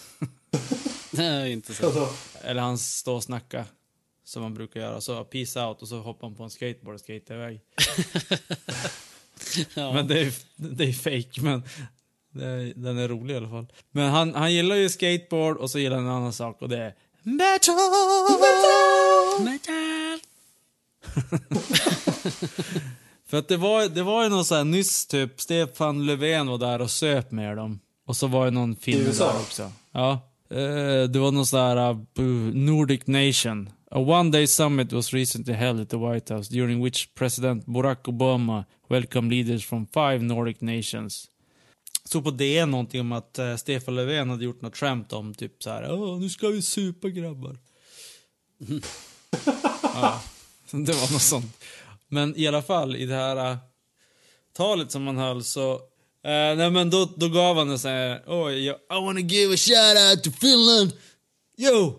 Det 1.11 1.23
är 1.25 1.45
inte 1.45 1.73
så. 1.73 1.85
Alltså, 1.85 2.09
Eller 2.43 2.61
han 2.61 2.77
står 2.77 3.15
och 3.15 3.23
snackar. 3.23 3.65
Som 4.23 4.41
man 4.41 4.53
brukar 4.53 4.79
göra. 4.79 5.01
Så 5.01 5.23
peace 5.23 5.65
out 5.65 5.81
och 5.81 5.87
så 5.87 5.99
hoppar 5.99 6.27
han 6.27 6.35
på 6.37 6.43
en 6.43 6.49
skateboard 6.49 6.95
och 6.95 6.99
skater 7.01 7.35
iväg. 7.35 7.61
Ja. 9.73 9.93
Men 9.93 10.07
det 10.07 10.19
är, 10.19 10.33
det 10.55 10.83
är 10.83 10.93
fake, 10.93 11.41
men 11.41 11.63
det 12.31 12.45
är, 12.45 12.73
den 12.75 12.97
är 12.97 13.07
rolig 13.07 13.33
i 13.33 13.37
alla 13.37 13.49
fall. 13.49 13.67
Men 13.91 14.09
han, 14.09 14.35
han 14.35 14.53
gillar 14.53 14.75
ju 14.75 14.89
skateboard 14.89 15.57
och 15.57 15.71
så 15.71 15.79
gillar 15.79 15.95
han 15.97 16.05
en 16.05 16.11
annan 16.11 16.33
sak 16.33 16.61
och 16.61 16.69
det 16.69 16.77
är 16.77 16.95
metal! 17.23 17.75
Metal! 19.45 19.90
För 23.27 23.37
att 23.37 23.47
det 23.47 23.57
var, 23.57 23.89
det 23.89 24.03
var 24.03 24.23
ju 24.23 24.29
någon 24.29 24.45
så 24.45 24.55
här 24.55 24.63
nyss 24.63 25.05
typ, 25.05 25.41
Stefan 25.41 26.05
Löfven 26.05 26.47
var 26.47 26.57
där 26.57 26.81
och 26.81 26.91
söp 26.91 27.31
med 27.31 27.57
dem. 27.57 27.79
Och 28.05 28.17
så 28.17 28.27
var 28.27 28.45
det 28.45 28.51
någon 28.51 28.75
film 28.75 29.11
där 29.17 29.35
också. 29.39 29.71
Ja. 29.91 30.31
Eh, 30.49 31.03
det 31.09 31.19
var 31.19 31.31
någon 31.31 31.45
sån 31.45 31.59
här 31.59 31.91
uh, 32.19 32.53
Nordic 32.53 33.07
Nation. 33.07 33.69
A 33.91 33.99
one 33.99 34.31
day 34.31 34.47
summit 34.47 34.93
was 34.93 35.13
recently 35.13 35.53
held 35.53 35.81
at 35.81 35.89
the 35.89 35.97
White 35.97 36.33
House 36.33 36.53
during 36.53 36.83
which 36.83 37.15
President 37.15 37.65
Barack 37.65 38.07
Obama 38.07 38.65
welcomed 38.89 39.31
leaders 39.31 39.65
from 39.65 39.87
five 39.87 40.19
Nordic 40.19 40.61
nations. 40.61 41.27
Så 42.05 42.21
på 42.21 42.31
det 42.31 42.65
någonting 42.65 43.01
om 43.01 43.11
att 43.11 43.39
eh, 43.39 43.55
Stefan 43.55 43.95
Löfven 43.95 44.29
hade 44.29 44.45
gjort 44.45 44.61
något 44.61 44.77
skämt 44.77 45.13
om 45.13 45.33
typ 45.33 45.63
så 45.63 45.69
här, 45.69 46.19
nu 46.19 46.29
ska 46.29 46.47
vi 46.47 46.61
supa 46.61 47.09
grabbar. 47.09 47.57
ja, 49.83 50.21
det 50.85 50.93
var 50.93 51.11
något 51.11 51.21
sånt. 51.21 51.57
Men 52.07 52.37
i 52.37 52.47
alla 52.47 52.61
fall, 52.61 52.95
i 52.95 53.05
det 53.05 53.15
här 53.15 53.51
äh, 53.51 53.57
talet 54.57 54.91
som 54.91 55.07
han 55.07 55.17
höll 55.17 55.43
så... 55.43 55.73
eh, 56.23 56.55
nej 56.57 56.71
men 56.71 56.89
då, 56.89 57.09
då 57.15 57.29
gav 57.29 57.57
han 57.57 57.69
en 57.69 57.79
sån 57.79 57.91
här... 57.91 58.23
Oj, 58.27 58.65
jag, 58.65 58.75
I 58.75 59.05
wanna 59.05 59.19
give 59.19 59.53
a 59.53 59.57
shout 59.57 59.97
out 59.97 60.23
to 60.23 60.31
Finland! 60.41 60.91
Yo! 61.57 61.93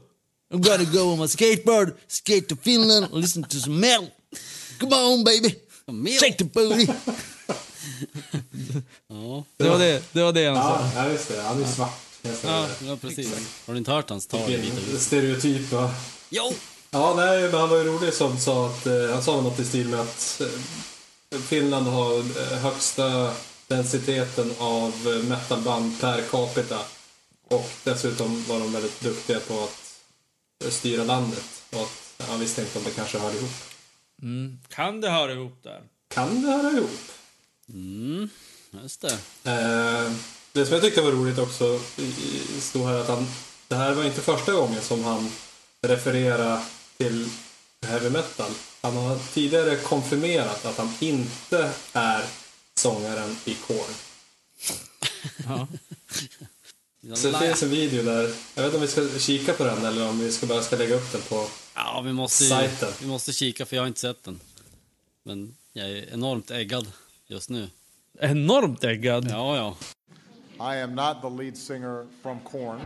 I'm 0.52 0.60
gonna 0.62 0.84
go 0.92 1.00
on 1.12 1.18
my 1.18 1.28
skateboard, 1.28 1.94
skate 2.08 2.40
to 2.42 2.56
Finland 2.62 3.04
and 3.04 3.14
listen 3.14 3.42
to 3.44 3.56
some 3.56 3.80
metal! 3.80 4.06
Come 4.80 4.96
on 4.96 5.24
baby! 5.24 5.54
Shake 6.20 6.36
the 6.38 6.44
booty! 6.44 6.86
Ja, 9.08 9.44
Det 9.56 9.68
var 9.68 9.78
det, 9.78 10.02
det, 10.12 10.22
var 10.22 10.32
det 10.32 10.46
han 10.46 10.56
sa. 10.56 10.90
ja, 10.94 11.04
ja, 11.04 11.10
just 11.12 11.28
det. 11.28 11.42
Han 11.42 11.62
är 11.62 11.66
svart. 11.66 12.00
Ja. 12.44 12.66
ja, 12.86 12.96
precis. 12.96 13.28
Har 13.66 13.74
du 13.74 13.78
inte 13.78 13.90
hört 13.90 14.10
hans 14.10 14.26
tal 14.26 14.40
i 14.40 14.56
Vita 14.56 14.62
Vilken 14.62 14.84
huset? 14.84 15.02
stereotyp. 15.02 15.72
Va? 15.72 15.94
Jo! 16.30 16.52
Ja, 16.94 17.14
nej, 17.16 17.42
men 17.42 17.60
han 17.60 17.68
var 17.68 17.76
ju 17.76 17.84
rolig 17.84 18.14
som 18.14 18.38
sa 18.38 18.66
att, 18.66 18.86
eh, 18.86 19.10
han 19.12 19.22
sa 19.22 19.40
något 19.40 19.58
i 19.58 19.64
stil 19.64 19.88
med 19.88 20.00
att 20.00 20.40
eh, 21.30 21.38
Finland 21.40 21.86
har 21.86 22.18
eh, 22.18 22.58
högsta 22.58 23.34
densiteten 23.66 24.54
av 24.58 24.92
eh, 25.06 25.28
metalband 25.28 26.00
per 26.00 26.22
capita. 26.30 26.78
Och 27.48 27.70
dessutom 27.84 28.44
var 28.48 28.58
de 28.60 28.72
väldigt 28.72 29.00
duktiga 29.00 29.40
på 29.40 29.54
att 29.64 29.94
eh, 30.64 30.70
styra 30.70 31.04
landet. 31.04 31.62
Och 31.70 31.80
att 32.18 32.28
han 32.28 32.40
visste 32.40 32.60
inte 32.60 32.78
om 32.78 32.84
det 32.84 32.90
kanske 32.90 33.18
hör 33.18 33.34
ihop. 33.34 33.50
Mm. 34.22 34.58
Kan 34.68 35.00
det 35.00 35.10
höra 35.10 35.32
ihop 35.32 35.58
där? 35.62 35.80
Kan 36.08 36.42
det 36.42 36.48
höra 36.48 36.70
ihop? 36.70 37.00
Mm, 37.68 38.28
just 38.82 39.00
det. 39.00 39.12
Eh, 39.50 40.12
det 40.52 40.66
som 40.66 40.72
jag 40.74 40.82
tyckte 40.82 41.00
var 41.02 41.10
roligt 41.12 41.38
också 41.38 41.80
i- 41.96 42.02
i- 42.02 42.60
stod 42.60 42.86
här 42.86 42.94
att 43.00 43.08
han, 43.08 43.26
det 43.68 43.74
här 43.76 43.94
var 43.94 44.04
inte 44.04 44.20
första 44.20 44.52
gången 44.52 44.82
som 44.82 45.04
han 45.04 45.30
refererade 45.82 46.60
till 46.96 47.28
heavy 47.86 48.10
metal. 48.10 48.50
Han 48.80 48.96
har 48.96 49.18
tidigare 49.32 49.76
konfirmerat 49.76 50.64
att 50.64 50.78
han 50.78 50.94
inte 51.00 51.70
är 51.92 52.24
sångaren 52.74 53.36
i 53.44 53.54
Korn. 53.54 53.94
Ja. 55.46 55.68
Så 57.14 57.30
det 57.30 57.38
finns 57.38 57.62
en 57.62 57.70
video 57.70 58.02
där. 58.02 58.34
Jag 58.54 58.62
vet 58.62 58.74
inte 58.74 58.76
om 58.76 58.80
vi 58.80 58.88
ska 58.88 59.18
kika 59.18 59.52
på 59.52 59.64
den 59.64 59.84
eller 59.84 60.08
om 60.08 60.18
vi 60.18 60.32
ska 60.32 60.46
bara 60.46 60.62
ska 60.62 60.76
lägga 60.76 60.94
upp 60.94 61.12
den 61.12 61.22
på... 61.22 61.46
Ja, 61.74 62.02
vi 62.04 62.12
måste, 62.12 62.44
Sajten. 62.44 62.88
vi 63.00 63.06
måste 63.06 63.32
kika 63.32 63.66
för 63.66 63.76
jag 63.76 63.82
har 63.82 63.88
inte 63.88 64.00
sett 64.00 64.24
den. 64.24 64.40
Men 65.22 65.56
jag 65.72 65.90
är 65.90 66.12
enormt 66.12 66.50
äggad 66.50 66.92
just 67.26 67.50
nu. 67.50 67.70
Enormt 68.20 68.84
äggad. 68.84 69.30
Ja, 69.30 69.56
ja. 69.56 69.76
I 70.74 70.80
am 70.80 70.94
not 70.94 71.22
the 71.22 71.42
lead 71.42 71.56
singer 71.56 72.06
from 72.22 72.40
Korn. 72.40 72.80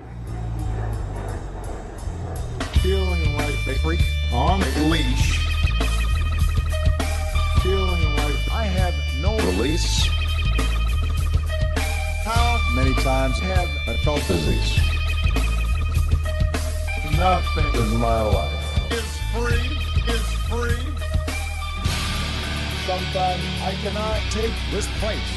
Feeling 3.67 3.81
freak 3.81 4.01
on 4.33 4.63
a 4.63 4.89
leash. 4.89 5.39
Feeling 7.63 8.03
like 8.17 8.53
I 8.53 8.65
have 8.65 8.95
no 9.21 9.37
release. 9.39 10.07
How 12.25 12.61
many 12.77 12.95
times 13.03 13.41
have 13.41 13.69
I 13.89 13.97
felt 14.05 14.25
disease? 14.29 14.79
Nothing 17.19 17.83
in 17.83 17.97
my 17.97 18.23
life 18.23 18.93
is 18.93 19.11
free, 19.35 19.79
is 20.15 20.27
free. 20.47 20.87
Sometimes 22.87 23.43
I 23.65 23.73
cannot 23.83 24.21
take 24.31 24.55
this 24.71 24.87
place. 25.01 25.33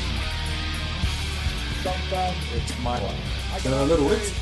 Sometimes 1.81 2.37
it's 2.55 2.77
my 2.83 2.99
life. 2.99 3.55
I 3.55 3.59
Men 3.63 3.71
det 3.71 3.77
var 3.77 3.83
ändå 3.83 3.95
roligt. 3.95 4.35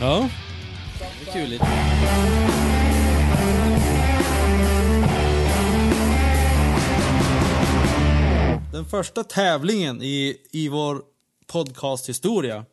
Ja. 0.00 0.28
Det 0.98 1.30
är 1.30 1.32
kul. 1.32 2.63
Den 8.72 8.84
första 8.84 9.24
tävlingen 9.24 10.02
i, 10.02 10.36
i 10.50 10.68
vår 10.68 11.02
podcasthistoria. 11.46 12.64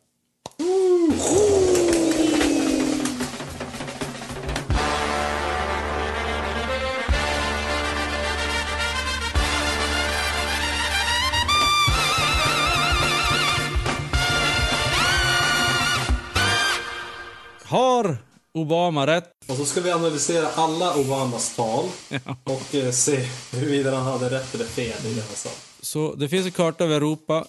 Har 17.64 18.31
Obama 18.54 19.06
rätt? 19.06 19.30
Och 19.46 19.56
så 19.56 19.64
ska 19.64 19.80
vi 19.80 19.90
analysera 19.90 20.48
alla 20.48 20.94
Obamas 20.94 21.56
tal 21.56 21.84
och 22.44 22.74
eh, 22.74 22.90
se 22.90 23.16
huruvida 23.52 23.96
han 23.96 24.12
hade 24.12 24.30
rätt 24.30 24.54
eller 24.54 24.64
fel 24.64 25.06
i 25.06 25.14
det 25.14 25.20
han 25.20 25.36
sa. 25.36 25.50
Så 25.80 26.14
det 26.14 26.28
finns 26.28 26.46
en 26.46 26.52
karta 26.52 26.84
över 26.84 26.96
Europa. 26.96 27.46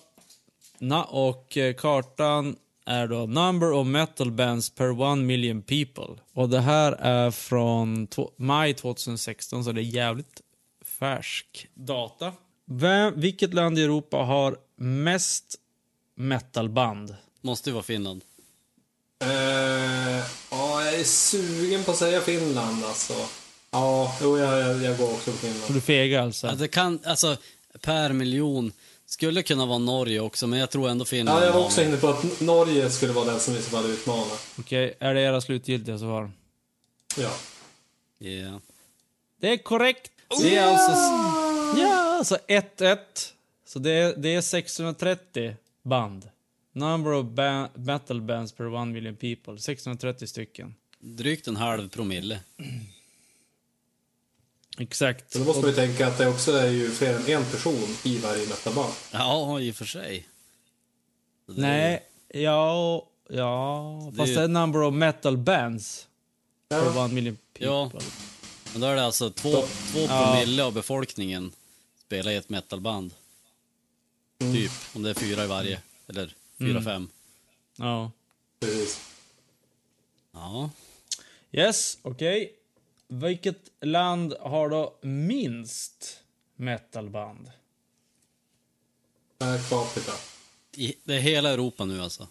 Na, 0.79 1.03
och 1.03 1.57
eh, 1.57 1.73
kartan 1.73 2.55
är 2.85 3.07
då 3.07 3.25
Number 3.25 3.71
of 3.71 3.87
metal 3.87 4.31
bands 4.31 4.69
per 4.69 5.01
one 5.01 5.23
million 5.23 5.61
people. 5.61 6.15
Och 6.33 6.49
det 6.49 6.59
här 6.59 6.91
är 6.91 7.31
från 7.31 8.07
maj 8.37 8.73
2016, 8.73 9.63
så 9.63 9.71
det 9.71 9.81
är 9.81 9.83
jävligt 9.83 10.41
färsk 10.99 11.67
data. 11.73 12.33
Vem, 12.65 13.19
vilket 13.19 13.53
land 13.53 13.79
i 13.79 13.83
Europa 13.83 14.17
har 14.17 14.57
mest 14.75 15.55
metalband? 16.15 17.15
Måste 17.41 17.69
ju 17.69 17.73
vara 17.73 17.83
Finland. 17.83 18.23
Eh, 19.23 20.23
ja, 20.49 20.85
jag 20.85 20.93
är 20.93 21.03
sugen 21.03 21.83
på 21.83 21.91
att 21.91 21.97
säga 21.97 22.21
Finland 22.21 22.85
alltså. 22.85 23.13
Ja, 23.71 24.15
jo, 24.21 24.37
jag, 24.37 24.59
jag, 24.59 24.83
jag 24.83 24.97
går 24.97 25.11
också 25.11 25.31
på 25.31 25.37
Så 25.37 25.47
Finland. 25.47 25.73
du 25.73 25.81
fegar 25.81 26.21
alltså? 26.21 26.47
Ja, 26.47 26.53
det 26.53 26.67
kan, 26.67 26.99
alltså, 27.05 27.37
per 27.81 28.13
miljon. 28.13 28.71
Skulle 29.05 29.43
kunna 29.43 29.65
vara 29.65 29.77
Norge 29.77 30.19
också, 30.19 30.47
men 30.47 30.59
jag 30.59 30.69
tror 30.69 30.89
ändå 30.89 31.05
Finland 31.05 31.41
Ja, 31.41 31.45
jag 31.45 31.53
var 31.53 31.65
också 31.65 31.81
inne 31.83 31.97
på 31.97 32.07
att 32.07 32.39
Norge 32.41 32.89
skulle 32.89 33.13
vara 33.13 33.25
den 33.25 33.39
som 33.39 33.55
i 33.55 33.61
så 33.61 33.69
fall 33.69 33.85
utmanar. 33.85 34.37
Okej, 34.59 34.97
är 34.99 35.13
det 35.13 35.21
era 35.21 35.41
slutgiltiga 35.41 35.97
svar? 35.99 36.31
Ja. 37.17 37.29
Yeah. 38.19 38.57
Det 39.41 39.49
är 39.49 39.57
korrekt! 39.57 40.11
Det 40.41 40.55
är 40.55 40.67
alltså... 40.67 40.91
Ja, 41.81 42.17
alltså 42.17 42.37
1-1. 42.47 42.97
Så 43.67 43.79
det 43.79 43.91
är, 43.91 44.13
det 44.17 44.35
är 44.35 44.41
630 44.41 45.55
band. 45.83 46.29
Number 46.73 47.11
of 47.13 47.25
ba- 47.25 47.69
metal 47.75 48.21
bands 48.21 48.51
per 48.51 48.65
one 48.67 48.91
million 48.91 49.15
people. 49.15 49.59
630 49.59 50.27
stycken. 50.27 50.75
Drygt 50.99 51.47
en 51.47 51.55
halv 51.55 51.89
promille. 51.89 52.39
Exakt. 54.77 55.31
Så 55.33 55.39
då 55.39 55.45
måste 55.45 55.61
man 55.61 55.69
ju 55.69 55.75
tänka 55.75 56.07
att 56.07 56.17
det 56.17 56.27
också 56.27 56.51
är 56.51 56.69
ju 56.69 56.91
fler 56.91 57.15
än 57.15 57.27
en 57.27 57.45
person 57.51 57.95
i 58.03 58.17
varje 58.17 58.47
metaband. 58.47 58.93
Ja, 59.11 59.59
i 59.59 59.71
och 59.71 59.75
för 59.75 59.85
sig. 59.85 60.27
Det 61.45 61.51
är- 61.53 61.61
Nej, 61.61 62.03
ja, 62.33 63.07
ja. 63.29 64.09
Det 64.11 64.17
Fast 64.17 64.31
är- 64.31 64.35
det 64.35 64.41
är 64.43 64.47
number 64.47 64.81
of 64.81 64.93
metal 64.93 65.37
bands 65.37 66.07
per 66.69 66.77
Ja. 66.77 67.03
one 67.03 67.13
million 67.13 67.37
people. 67.53 67.67
Ja. 67.67 67.91
Men 68.71 68.81
då 68.81 68.87
är 68.87 68.95
det 68.95 69.03
alltså 69.05 69.29
två, 69.29 69.51
två 69.91 69.99
Ja. 69.99 70.31
promille 70.33 70.63
av 70.63 70.73
befolkningen 70.73 71.51
spelar 72.05 72.31
i 72.31 72.35
ett 72.35 72.49
metalband. 72.49 73.13
Typ, 74.39 74.71
om 74.93 75.03
det 75.03 75.09
är 75.09 75.13
fyra 75.13 75.43
i 75.43 75.47
varje. 75.47 75.81
Eller 76.07 76.35
fyra, 76.67 76.81
fem. 76.81 77.09
Ja. 77.75 78.11
Precis. 78.59 79.09
Ja. 80.31 80.69
Yes, 81.51 81.97
okej. 82.01 82.55
Vilket 83.07 83.71
land 83.81 84.33
har 84.39 84.69
då 84.69 84.97
minst 85.01 86.23
metalband? 86.55 87.51
Per 89.37 89.57
capita. 89.69 90.11
I, 90.75 90.95
det 91.03 91.15
är 91.15 91.19
hela 91.19 91.49
Europa 91.49 91.85
nu 91.85 92.01
alltså. 92.01 92.27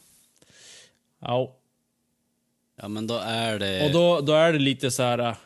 Ja. 1.18 1.56
Ja, 2.76 2.88
men 2.88 3.06
då 3.06 3.16
är 3.16 3.58
det... 3.58 3.86
Och 3.86 3.92
då, 3.92 4.20
då 4.20 4.32
är 4.32 4.52
det 4.52 4.58
lite 4.58 4.90
så 4.90 5.02
här... 5.02 5.18
äh, 5.18 5.36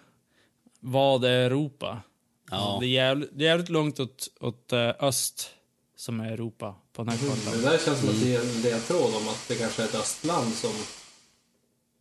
Vad 0.80 1.24
är 1.24 1.28
Europa? 1.30 2.02
Ja. 2.50 2.78
Det, 2.80 2.86
är 2.86 2.90
jävligt, 2.90 3.30
det 3.32 3.44
är 3.44 3.48
jävligt 3.48 3.68
långt 3.68 4.00
åt, 4.00 4.28
åt 4.40 4.72
äh, 4.72 4.92
öst 5.00 5.50
som 5.96 6.20
är 6.20 6.32
Europa 6.32 6.74
på 6.96 7.04
den 7.04 7.18
här 7.18 7.18
Det 7.28 7.44
kartan. 7.44 7.62
där 7.62 7.78
känns 7.78 8.00
som 8.00 8.08
att 8.08 8.20
det 8.20 8.34
är 8.34 8.40
en 8.40 8.62
ledtråd 8.62 9.14
om 9.14 9.28
att 9.28 9.48
det 9.48 9.54
kanske 9.54 9.82
är 9.82 9.86
ett 9.86 9.94
östland 9.94 10.54
som 10.54 10.72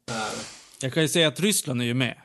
är... 0.05 0.31
Jag 0.79 0.93
kan 0.93 1.03
ju 1.03 1.10
säga 1.10 1.27
att 1.27 1.39
Ryssland 1.39 1.81
är 1.81 1.86
ju 1.86 1.93
med. 1.93 2.17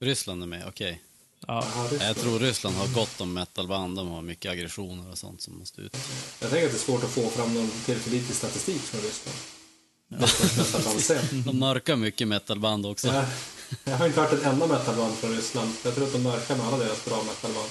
Ryssland 0.00 0.42
är 0.42 0.46
med, 0.46 0.64
okej. 0.68 1.02
Ja. 1.46 1.66
Ja, 1.76 1.86
det 1.90 1.96
är 2.04 2.06
Jag 2.06 2.16
tror 2.16 2.38
Ryssland 2.38 2.76
har 2.76 2.88
gott 2.88 3.20
om 3.20 3.32
metalband. 3.32 3.96
De 3.96 4.08
har 4.08 4.22
mycket 4.22 4.52
aggressioner 4.52 5.10
och 5.10 5.18
sånt 5.18 5.40
som 5.42 5.58
måste 5.58 5.80
ut. 5.80 5.96
Jag 6.40 6.50
tänker 6.50 6.66
att 6.66 6.72
det 6.72 6.78
är 6.78 6.80
svårt 6.80 7.04
att 7.04 7.10
få 7.10 7.30
fram 7.30 7.54
någon 7.54 7.70
tillförlitlig 7.84 8.36
statistik 8.36 8.80
från 8.80 9.00
Ryssland. 9.00 9.38
De 11.46 11.58
mörkar 11.58 11.96
mycket 11.96 12.28
metalband 12.28 12.86
också. 12.86 13.08
Jag, 13.08 13.24
jag 13.84 13.96
har 13.96 14.06
inte 14.06 14.20
hört 14.20 14.32
ett 14.32 14.42
enda 14.44 14.66
metalband 14.66 15.14
från 15.14 15.30
Ryssland. 15.36 15.72
Jag 15.84 15.94
tror 15.94 16.06
att 16.06 16.12
de 16.12 16.22
mörkar 16.22 16.56
med 16.56 16.66
alla 16.66 16.76
deras 16.78 17.04
bra 17.04 17.22
metalband. 17.22 17.70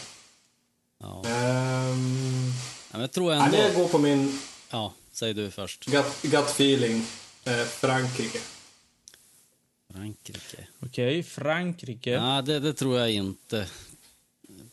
Ja. 1.00 1.24
Ehm, 1.26 2.52
Ja, 2.54 2.81
men 2.92 3.02
jag 3.02 3.12
tror 3.12 3.34
ja, 3.34 3.40
men 3.40 3.54
jag 3.60 3.66
ändå... 3.70 3.80
går 3.80 3.88
på 3.88 3.98
min 3.98 4.40
Ja, 4.70 4.94
säg 5.12 5.34
du 5.34 5.52
först. 5.52 5.86
gut, 5.86 6.22
gut 6.22 6.46
feeling. 6.50 7.06
Eh, 7.44 7.64
Frankrike. 7.66 8.40
Frankrike. 9.94 10.68
Okej, 10.86 11.24
Frankrike. 11.24 12.20
Nej, 12.22 12.44
det, 12.44 12.60
det 12.60 12.74
tror 12.74 13.00
jag 13.00 13.12
inte. 13.12 13.66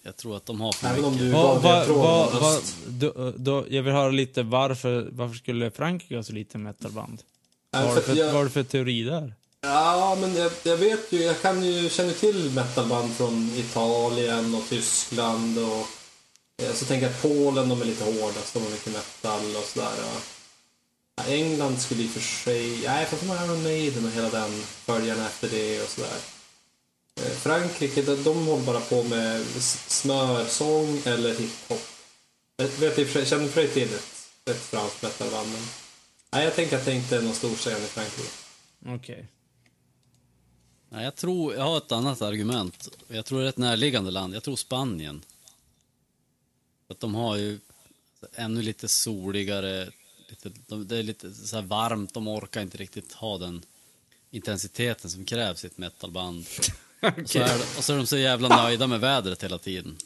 Jag 0.02 0.16
tror 0.16 0.36
att 0.36 0.46
de 0.46 0.60
har 0.60 0.72
för 0.72 0.88
Även 0.88 1.04
om 1.04 1.12
mycket. 1.12 1.26
du 1.26 1.32
Va, 1.32 1.42
gav 1.54 1.62
va, 1.62 1.84
va, 1.94 2.30
va, 2.40 2.56
öst. 2.56 2.76
då, 2.86 3.32
då, 3.36 3.64
jag 3.70 3.82
vill 3.82 3.92
höra 3.92 4.10
lite 4.10 4.42
varför, 4.42 5.08
varför 5.12 5.34
skulle 5.36 5.70
Frankrike 5.70 6.16
ha 6.16 6.22
så 6.22 6.32
lite 6.32 6.58
metalband? 6.58 7.22
Nej, 7.72 7.84
Vad 7.86 8.08
är 8.08 8.14
det 8.14 8.40
att 8.46 8.52
för, 8.52 8.62
teori 8.62 9.02
där? 9.02 9.34
Ja, 9.60 10.16
men 10.20 10.34
jag, 10.36 10.52
jag 10.62 10.76
vet 10.76 11.12
ju, 11.12 11.22
jag 11.22 11.42
kan 11.42 11.64
ju, 11.64 11.88
känner 11.88 12.12
till 12.12 12.50
metalband 12.50 13.12
från 13.14 13.50
Italien 13.56 14.54
och 14.54 14.68
Tyskland 14.68 15.58
och 15.58 15.86
så 16.74 16.84
tänker 16.84 17.06
jag 17.06 17.14
att 17.14 17.22
Polen, 17.22 17.68
de 17.68 17.80
är 17.80 17.84
lite 17.84 18.04
hårdast, 18.04 18.54
de 18.54 18.62
har 18.62 18.70
mycket 18.70 18.92
metal 18.92 19.56
och 19.56 19.64
sådär. 19.64 19.92
England 21.26 21.78
skulle 21.80 22.02
i 22.02 22.06
och 22.06 22.10
för 22.10 22.20
sig, 22.20 22.82
nej 22.86 23.06
fast 23.06 23.22
de 23.22 23.28
har 23.28 23.44
Iron 23.44 23.62
Maiden 23.62 24.04
och 24.04 24.10
hela 24.10 24.30
den 24.30 24.62
följarna 24.62 25.26
efter 25.26 25.48
det 25.48 25.82
och 25.82 25.88
sådär. 25.88 26.18
Eh, 27.16 27.30
Frankrike, 27.30 28.02
de, 28.02 28.22
de 28.22 28.46
håller 28.46 28.64
bara 28.64 28.80
på 28.80 29.02
med 29.02 29.44
smörsång 29.86 31.02
eller 31.04 31.34
hiphop. 31.34 31.82
Jag 32.56 32.66
vet 32.66 32.98
i 32.98 33.04
och 33.04 33.06
för 33.06 33.20
sig, 33.20 33.26
känner 33.26 33.48
för 33.48 33.60
dig 33.60 33.70
till 33.70 33.94
ett, 33.94 34.30
ett 34.50 34.60
franskt 34.62 35.02
metalband 35.02 35.48
men 35.52 35.62
nej, 36.32 36.44
jag 36.44 36.54
tänker 36.54 36.76
att 36.78 36.84
det 36.84 36.94
inte 36.94 37.16
är 37.16 37.22
någon 37.22 37.34
stor 37.34 37.54
scen 37.54 37.82
i 37.82 37.86
Frankrike. 37.86 38.28
Okej. 38.86 39.26
Nej, 40.90 41.04
jag 41.04 41.16
tror... 41.16 41.54
Jag 41.54 41.64
har 41.64 41.76
ett 41.76 41.92
annat 41.92 42.22
argument. 42.22 42.88
Jag 43.08 43.24
tror 43.24 43.40
det 43.40 43.44
är 43.44 43.48
ett 43.48 43.56
närliggande 43.56 44.10
land. 44.10 44.34
Jag 44.34 44.42
tror 44.42 44.56
Spanien. 44.56 45.22
Att 46.88 47.00
de 47.00 47.14
har 47.14 47.36
ju 47.36 47.58
ännu 48.32 48.62
lite 48.62 48.88
soligare... 48.88 49.90
Lite, 50.28 50.50
de, 50.66 50.88
det 50.88 50.96
är 50.96 51.02
lite 51.02 51.34
så 51.34 51.56
här 51.56 51.62
varmt. 51.62 52.14
De 52.14 52.28
orkar 52.28 52.62
inte 52.62 52.78
riktigt 52.78 53.12
ha 53.12 53.38
den 53.38 53.62
intensiteten 54.30 55.10
som 55.10 55.24
krävs 55.24 55.64
i 55.64 55.66
ett 55.66 55.78
metalband. 55.78 56.46
Och, 57.00 57.30
så 57.30 57.38
är, 57.38 57.60
och 57.78 57.84
så 57.84 57.92
är 57.92 57.96
de 57.96 58.06
så 58.06 58.16
jävla 58.16 58.62
nöjda 58.62 58.86
med 58.86 59.00
vädret 59.00 59.44
hela 59.44 59.58
tiden. 59.58 59.96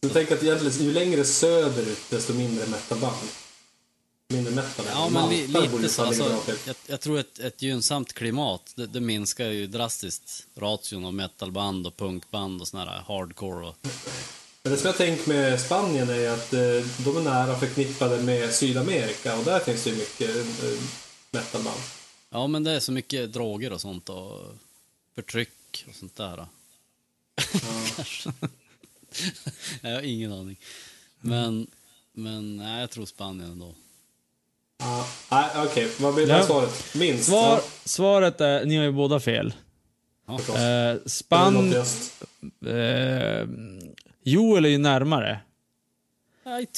Du 0.00 0.08
tänker 0.08 0.34
att 0.36 0.42
egentligen, 0.42 0.86
ju 0.86 0.92
längre 0.92 1.24
söderut, 1.24 2.10
desto 2.10 2.32
mindre 2.32 2.66
metalband. 2.66 3.28
Mindre 4.28 4.54
metal. 4.54 4.86
Ja, 4.88 5.08
men 5.08 5.28
li, 5.28 5.46
lite 5.46 5.88
så. 5.88 6.04
Alltså, 6.04 6.40
jag, 6.66 6.76
jag 6.86 7.00
tror 7.00 7.18
ett, 7.18 7.38
ett 7.38 7.62
gynnsamt 7.62 8.12
klimat, 8.12 8.72
det, 8.76 8.86
det 8.86 9.00
minskar 9.00 9.46
ju 9.46 9.66
drastiskt 9.66 10.46
ration 10.54 11.04
av 11.04 11.14
metalband 11.14 11.86
och 11.86 11.96
punkband 11.96 12.60
och 12.60 12.68
såna 12.68 12.84
här 12.84 13.02
hardcore. 13.06 13.66
Och, 13.66 13.76
Men 14.66 14.72
det 14.72 14.78
som 14.78 14.86
jag 14.86 14.96
tänkt 14.96 15.26
med 15.26 15.60
Spanien 15.60 16.08
är 16.10 16.28
att 16.30 16.52
eh, 16.52 16.60
de 17.04 17.16
är 17.16 17.20
nära 17.22 17.58
förknippade 17.58 18.22
med 18.22 18.54
Sydamerika 18.54 19.36
och 19.36 19.44
där 19.44 19.60
finns 19.60 19.84
det 19.84 19.90
ju 19.90 19.96
mycket 19.96 20.36
eh, 20.36 20.80
metalband. 21.30 21.80
ja, 22.30 22.46
men 22.46 22.64
det 22.64 22.70
är 22.72 22.80
så 22.80 22.92
mycket 22.92 23.32
droger 23.32 23.72
och 23.72 23.80
sånt 23.80 24.08
och 24.08 24.40
förtryck 25.14 25.84
och 25.88 25.94
sånt 25.94 26.16
där. 26.16 26.46
Kanske. 27.96 28.32
jag 29.80 29.90
har 29.94 30.02
ingen 30.02 30.32
aning. 30.32 30.56
Men, 31.20 31.66
men 32.12 32.56
nej, 32.56 32.80
jag 32.80 32.90
tror 32.90 33.06
Spanien 33.06 33.50
ändå. 33.50 33.74
Ja, 34.78 35.06
nej, 35.30 35.50
okej. 35.56 35.90
Vad 35.98 36.14
blir 36.14 36.26
det 36.26 36.32
Ja. 36.32 36.46
svaret? 36.46 36.94
Minst? 36.94 37.24
Svar, 37.24 37.48
Ja, 37.56 37.62
svaret 37.84 38.40
är, 38.40 38.64
ni 38.64 38.76
har 38.76 38.84
ju 38.84 38.92
båda 38.92 39.20
fel. 39.20 39.54
Ja. 40.26 40.58
Eh, 40.58 40.96
Span... 41.06 41.72
Eh, 42.66 43.48
Joel 44.24 44.64
är 44.64 44.68
ju 44.68 44.78
närmare. 44.78 45.40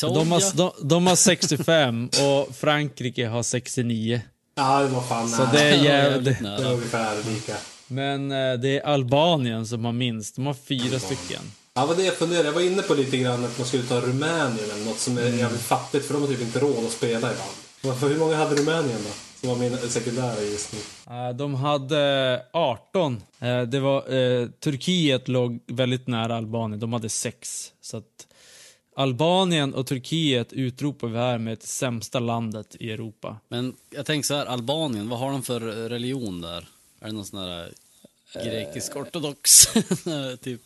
De 0.00 0.32
har, 0.32 0.56
de, 0.56 0.72
de 0.88 1.06
har 1.06 1.16
65 1.16 2.06
och 2.08 2.56
Frankrike 2.56 3.26
har 3.26 3.42
69. 3.42 4.20
Ja, 4.54 4.80
det 4.80 4.88
var 4.88 5.02
fan 5.02 5.28
Så 5.28 5.42
nära. 5.42 5.52
det 5.52 5.58
är 5.60 5.64
jävligt... 5.84 5.84
jävligt 5.84 6.38
Det 6.42 6.48
är 6.48 6.58
nära. 6.58 6.72
ungefär 6.72 7.16
lika. 7.34 7.54
Men 7.86 8.32
eh, 8.32 8.54
det 8.54 8.68
är 8.78 8.86
Albanien 8.86 9.66
som 9.66 9.84
har 9.84 9.92
minst. 9.92 10.36
De 10.36 10.46
har 10.46 10.54
fyra 10.54 10.98
stycken. 10.98 11.42
Ja, 11.74 11.86
vad 11.86 11.96
det 11.96 12.02
jag 12.04 12.14
funderade. 12.14 12.46
Jag 12.48 12.52
var 12.52 12.60
inne 12.60 12.82
på 12.82 12.94
lite 12.94 13.16
grann 13.16 13.44
att 13.44 13.58
man 13.58 13.66
skulle 13.66 13.82
ta 13.82 14.00
Rumänien 14.00 14.70
eller 14.74 14.84
något 14.84 14.98
som 14.98 15.18
är 15.18 15.22
Mm. 15.26 15.38
jävligt 15.38 15.60
fattigt 15.62 16.06
för 16.06 16.14
de 16.14 16.22
har 16.22 16.28
typ 16.28 16.40
inte 16.40 16.58
råd 16.60 16.84
att 16.84 16.90
spela 16.92 17.18
i 17.18 17.20
band. 17.34 17.50
Varför, 17.82 18.08
hur 18.08 18.18
många 18.18 18.36
hade 18.36 18.54
Rumänien 18.54 18.98
då? 19.04 19.10
Som 19.40 19.48
var 19.48 19.56
min 19.56 19.78
sekundära 19.78 20.40
gissning. 20.42 20.80
Eh, 21.10 21.36
De 21.36 21.54
hade 21.54 22.42
18. 22.52 23.22
Eh, 23.40 23.62
Det 23.62 23.80
var, 23.80 24.14
eh, 24.14 24.48
Turkiet 24.48 25.28
låg 25.28 25.60
väldigt 25.66 26.06
nära 26.06 26.36
Albanien. 26.36 26.80
De 26.80 26.92
hade 26.92 27.08
6. 27.08 27.72
Så 27.80 27.96
att 27.96 28.26
Albanien 28.96 29.74
och 29.74 29.86
Turkiet 29.86 30.52
utropar 30.52 31.08
vi 31.08 31.18
här 31.18 31.38
med 31.38 31.52
ett 31.52 31.62
sämsta 31.66 32.18
landet 32.18 32.76
i 32.80 32.92
Europa. 32.92 33.36
Men 33.48 33.76
jag 33.90 34.06
tänker 34.06 34.26
så 34.26 34.34
här, 34.34 34.46
Albanien, 34.46 35.08
vad 35.08 35.18
har 35.18 35.30
de 35.32 35.42
för 35.42 35.60
religion 35.88 36.40
där? 36.40 36.68
Är 37.00 37.06
det 37.06 37.12
någon 37.12 37.24
sån 37.24 37.38
här 37.40 37.72
grekisk 38.44 38.96
ortodox? 38.96 39.66
typ, 40.42 40.60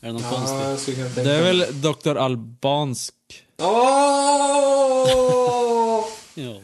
är 0.00 0.06
det 0.06 0.12
någon 0.12 0.22
Ja, 0.22 0.30
konstig? 0.30 0.96
Det 1.14 1.32
är 1.32 1.42
väl 1.42 1.80
Dr. 1.82 2.16
Albansk 2.16 3.14
Åh! 3.58 6.04
Ja. 6.34 6.60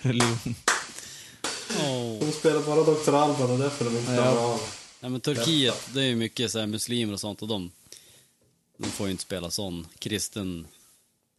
religion. 0.00 0.54
De 2.30 2.36
spelar 2.36 2.62
bara 2.62 2.82
Dr. 2.82 3.14
Alban 3.14 3.50
och 3.50 3.58
därför 3.58 3.84
de 3.84 3.96
inte 3.96 4.12
klarar 4.12 4.52
av. 4.52 4.60
Nej, 5.00 5.10
men 5.10 5.20
Turkiet, 5.20 5.88
det 5.94 6.00
är 6.00 6.04
ju 6.06 6.16
mycket 6.16 6.50
så 6.50 6.58
här 6.58 6.66
muslimer 6.66 7.12
och 7.12 7.20
sånt 7.20 7.42
och 7.42 7.48
de, 7.48 7.70
de 8.78 8.86
får 8.90 9.06
ju 9.06 9.10
inte 9.10 9.22
spela 9.22 9.50
sån 9.50 9.86
kristen 9.98 10.66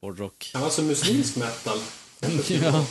hårdrock. 0.02 0.52
Ja, 0.54 0.60
alltså 0.60 0.82
muslimsk 0.82 1.36
metal. 1.36 1.80
Ja. 2.64 2.86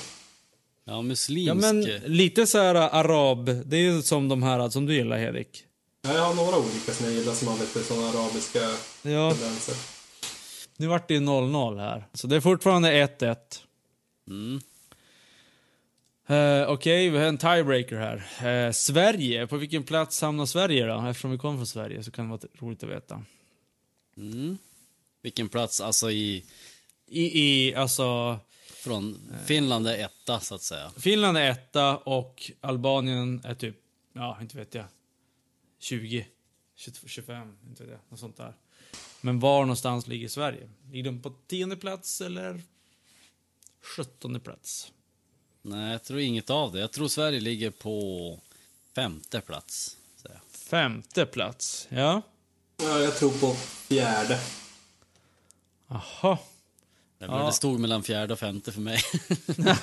Ja, 0.85 1.03
muslimsk. 1.03 1.49
ja, 1.51 1.55
men 1.55 1.81
lite 2.07 2.47
så 2.47 2.59
här 2.59 2.75
arab. 2.75 3.45
Det 3.65 3.77
är 3.77 3.81
ju 3.81 4.03
som 4.03 4.29
de 4.29 4.43
här 4.43 4.71
som 4.71 4.87
du 4.87 4.95
gillar, 4.95 5.19
Hedik. 5.19 5.65
Ja, 6.03 6.15
jag 6.15 6.23
har 6.23 6.35
några 6.35 6.57
olika 6.59 6.93
som 6.95 7.07
jag 7.07 7.15
gillar 7.15 7.35
som 7.35 7.49
har 7.49 7.59
lite 7.59 7.83
sådana 7.85 8.09
arabiska 8.09 8.59
Ja, 9.03 9.33
tendenser. 9.35 9.75
nu 10.77 10.87
vart 10.87 11.09
det 11.09 11.15
ju 11.15 11.21
0-0 11.21 11.79
här. 11.79 12.07
Så 12.15 12.27
det 12.27 12.37
är 12.37 12.41
fortfarande 12.41 13.07
1-1. 13.07 13.37
Mm. 14.29 14.61
Uh, 16.31 16.69
Okej, 16.69 17.11
vi 17.11 17.19
har 17.19 17.25
en 17.25 17.39
tiebreaker 17.39 17.97
här. 17.97 18.47
Eh, 18.67 18.73
Sverige, 18.73 19.47
på 19.47 19.57
vilken 19.57 19.83
plats 19.83 20.21
hamnar 20.21 20.47
Sverige 20.47 20.87
då? 20.87 21.07
Eftersom 21.07 21.31
vi 21.31 21.39
kommer 21.39 21.57
från 21.57 21.67
Sverige 21.67 22.03
så 22.03 22.11
kan 22.11 22.25
det 22.25 22.31
vara 22.31 22.41
roligt 22.55 22.83
att 22.83 22.91
veta. 22.91 23.25
Mm. 24.17 24.59
Vilken 25.23 25.49
plats, 25.49 25.81
alltså 25.81 26.11
i, 26.11 26.45
I, 27.07 27.41
i 27.43 27.75
alltså, 27.75 28.39
från 28.75 29.33
Finland 29.47 29.89
är 29.89 30.05
etta 30.05 30.41
så 30.41 30.55
att 30.55 30.63
säga. 30.63 30.93
Finland 30.97 31.39
är 31.39 31.51
etta 31.51 31.97
och 31.97 32.51
Albanien 32.61 33.41
är 33.45 33.55
typ, 33.55 33.77
ja, 34.13 34.39
inte 34.41 34.57
vet 34.57 34.75
jag, 34.75 34.85
20, 35.79 36.27
22, 36.77 37.09
25, 37.09 37.57
inte 37.69 37.83
vet 37.83 37.93
jag, 37.93 38.01
något 38.09 38.21
sånt 38.21 38.37
där. 38.37 38.55
Men 39.21 39.41
var 39.41 39.61
någonstans 39.61 40.07
ligger 40.07 40.29
Sverige? 40.29 40.71
Ligger 40.91 41.05
de 41.05 41.23
på 41.23 41.31
tionde 41.31 41.77
plats 41.77 42.21
eller 42.21 42.63
sjuttonde 43.83 44.41
plats? 44.41 44.93
Nej, 45.63 45.93
jag 45.93 46.05
tror 46.05 46.21
inget 46.21 46.51
av 46.51 46.73
det. 46.73 46.81
Jag 46.81 46.93
tror 46.93 47.09
Sverige 47.09 47.41
ligger 47.41 47.71
på 47.71 48.39
femte 48.95 49.41
plats. 49.41 49.97
Femte 50.53 51.27
plats, 51.27 51.87
ja. 51.91 52.23
Ja, 52.83 52.99
jag 53.01 53.17
tror 53.19 53.31
på 53.31 53.55
fjärde. 53.89 54.41
Aha. 55.89 56.39
Det, 57.19 57.25
Ja. 57.27 57.47
det 57.47 57.53
stod 57.53 57.81
mellan 57.81 58.03
fjärde 58.03 58.33
och 58.33 58.39
femte 58.39 58.73
för 58.73 58.81
mig. 58.81 59.03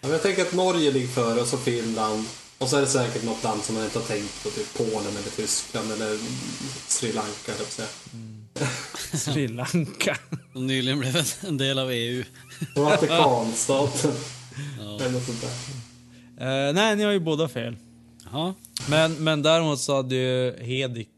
Ja, 0.00 0.06
men 0.08 0.12
jag 0.12 0.22
tänker 0.22 0.42
att 0.42 0.52
Norge 0.54 0.90
ligger 0.90 1.08
före 1.08 1.40
och 1.40 1.46
så 1.48 1.56
Finland. 1.58 2.24
Och 2.58 2.68
så 2.68 2.76
är 2.76 2.80
det 2.80 2.86
säkert 2.86 3.24
något 3.24 3.42
land 3.42 3.64
som 3.64 3.74
man 3.74 3.84
inte 3.84 3.98
har 3.98 4.06
tänkt 4.06 4.42
på, 4.42 4.50
typ 4.50 4.74
Polen 4.74 5.16
eller 5.16 5.30
Tyskland 5.36 5.92
eller 5.92 6.18
Sri 6.88 7.12
Lanka, 7.12 7.52
jag 7.58 7.66
säga. 7.66 7.88
Sri 9.18 9.48
Lanka. 9.48 10.18
Och 10.54 10.62
nyligen 10.62 10.98
blev 11.00 11.16
en- 11.46 11.56
del 11.56 11.78
av 11.78 11.90
EU. 11.90 12.24
Vatikanstaten. 12.76 14.12
Ja. 14.78 15.00
Eller 15.00 15.20
sånt 15.20 15.40
där. 16.36 16.68
Eh, 16.68 16.72
nej, 16.74 16.96
ni 16.96 17.04
har 17.04 17.12
ju 17.12 17.20
båda 17.20 17.48
fel. 17.48 17.76
Jaha. 18.32 18.54
Men, 18.88 19.12
men 19.24 19.42
däremot 19.42 19.80
så 19.80 19.96
hade 19.96 20.14
ju 20.14 20.56
Hedik 20.62 21.08